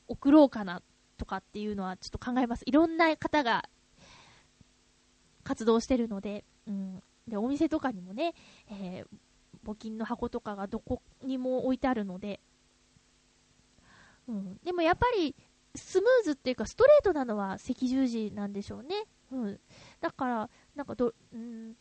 [0.08, 0.82] 送ろうかな
[1.16, 2.64] とかっていうのはちょっと考えます。
[2.66, 3.68] いろんな方が
[5.46, 7.02] 活動してるので、うん。
[7.28, 8.34] で、お店とかにもね、
[8.68, 9.18] えー
[9.64, 12.38] 募金の箱とかがどこにも置いてあるので、
[14.28, 14.60] うん。
[14.64, 15.34] でもやっぱり、
[15.74, 19.04] スムーズっていうか、ストレートなのは赤十字なんでしょうね。
[19.32, 19.60] うん。
[20.00, 21.74] だから、なんかど、うん、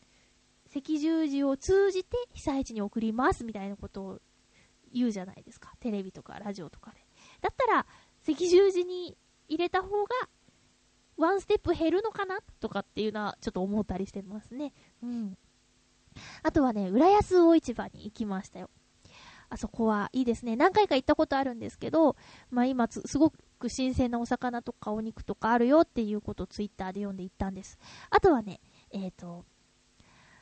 [0.76, 4.20] 赤十字を通じて被災地に送りますみたいなことを
[4.92, 5.74] 言うじゃないですか。
[5.80, 6.98] テレビとかラジオとかで。
[7.42, 7.86] だったら、
[8.28, 9.16] 赤十字に
[9.48, 10.10] 入れた方が、
[11.18, 14.74] ワンステップ減るのかなとかっていうのは、ちょっと思ったりしてますね。
[15.02, 15.38] うん。
[16.44, 18.70] あとはね、浦安大市場に行きましたよ。
[19.50, 20.56] あそこはいいですね。
[20.56, 22.16] 何回か行ったことあるんですけど、
[22.50, 27.78] まあ今、すごく新鮮なお魚とかお肉とかあるよっていうことをツイッターで読んで行ったんです。
[28.10, 28.60] あとはね、
[28.92, 29.46] えっ、と、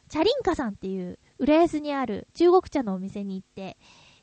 [0.09, 3.78] チャリンカさんっていう浦安にある中国茶のお店に行って、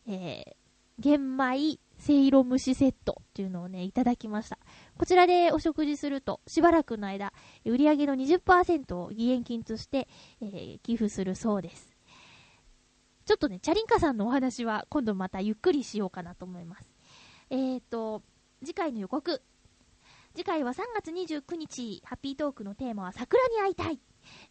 [0.07, 0.55] えー、
[0.99, 4.59] 玄米せいろ蒸しセットっていうのをね、いただきました。
[5.01, 7.33] こちらでお食事すると、しばらくの間、
[7.65, 10.07] 売上の20%を義援金として、
[10.43, 11.97] えー寄付するそうです。
[13.25, 16.95] ちょっとね、チャリンカさんのお話は今度またゆっくりしようかなと思います。
[17.49, 18.23] えーと、
[18.63, 19.41] 次回の予告。
[20.35, 23.99] 次回は3月29日、ハッピートークのテーマは桜に会いたい。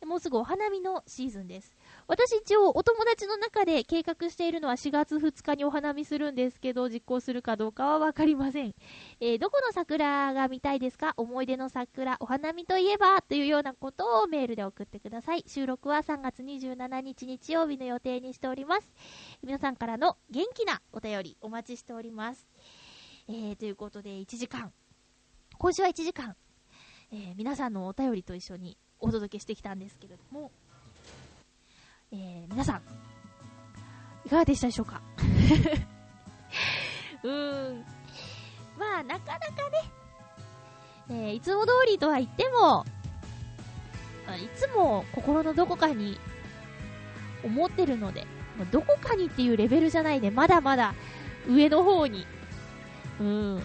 [0.04, 1.78] もうすぐお花見のシーズンです。
[2.10, 8.74] 私一応お友達の中で計画しているのは4月2日にお花見するんですけど、実行するかどうかはわかりません。
[9.20, 11.14] えーどこの桜が見たいですか？
[11.18, 15.44] 思い出の桜、お花見といえばというようなことをメールで送ってください。
[15.46, 18.92] 収録は3月27日日曜日の予定にしております。
[19.44, 22.48] 皆さんからの元気なお便りお待ちしております。
[23.28, 24.74] えー、ということで1時間。
[25.60, 26.36] 今週は1時間、
[27.12, 30.52] えー皆さんのお便りと一緒にお届けしてきたんですけれども、
[32.12, 32.82] えー皆さん、
[34.26, 35.02] いかがでしたでしょうか？
[37.24, 37.86] うーん。
[38.78, 39.92] まあ、なかなかね、
[41.10, 42.86] えーいつも通りとは言っても、
[44.28, 46.20] あいつも心のどこかに
[47.44, 48.26] 思ってるので、
[48.58, 50.96] まどこかにっていうレベルじゃないで、まだまだ
[51.48, 52.26] 上の方に、
[53.20, 53.64] うん、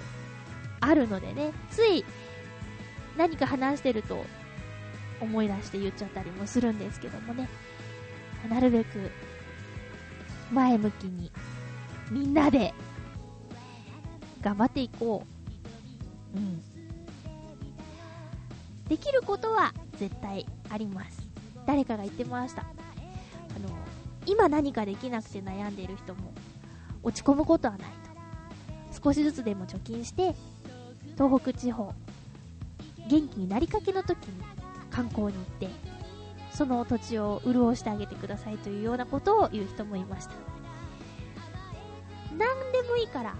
[0.80, 2.04] あるのでね、つい
[3.16, 4.24] 何か話してると
[5.20, 7.48] 思い出して言っちゃったりもするんですけどもね、
[8.48, 9.10] なるべく
[10.52, 11.30] 前向きに
[12.10, 12.74] みんなで
[14.42, 15.24] 頑張っていこ
[16.34, 16.38] う。
[16.38, 16.62] うん。
[18.88, 21.26] できることは絶対あります。
[21.66, 22.62] 誰かが言ってました。
[22.62, 22.64] あ
[23.66, 23.74] の、
[24.26, 26.32] 今何かできなくて悩んでいる人も
[27.02, 27.88] 落ち込むことはない
[28.92, 29.02] と。
[29.02, 30.34] 少しずつでも貯金して、
[31.14, 31.92] 東北地方、
[33.08, 34.42] 元気になりかけの時に
[34.90, 35.68] 観光に行って、
[36.54, 40.34] その土地を潤してあげてくださいというようなことを言う人もいました。
[42.30, 42.38] 何
[42.72, 43.34] でもいいから、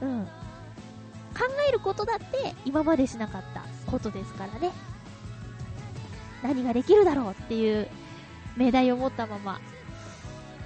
[0.00, 0.24] うん。
[0.24, 4.70] 考えることだって今までしなかったことですからね。
[6.42, 7.88] 何ができるだろうっていう
[8.56, 9.60] 命題を持ったまま、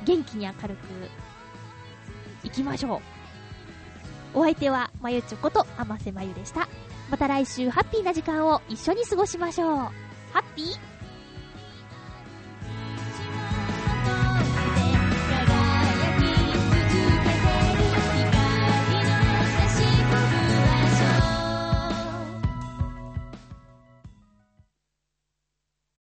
[0.05, 2.97] 元気に明るく、いきましょ
[4.35, 4.39] う。
[4.41, 6.69] お相手は、まゆちょこと、あませまゆでした。
[7.11, 9.77] また来週、ハッピーな時間を一緒に過ごしましょう。
[9.77, 9.93] ハ
[10.41, 10.92] ッピー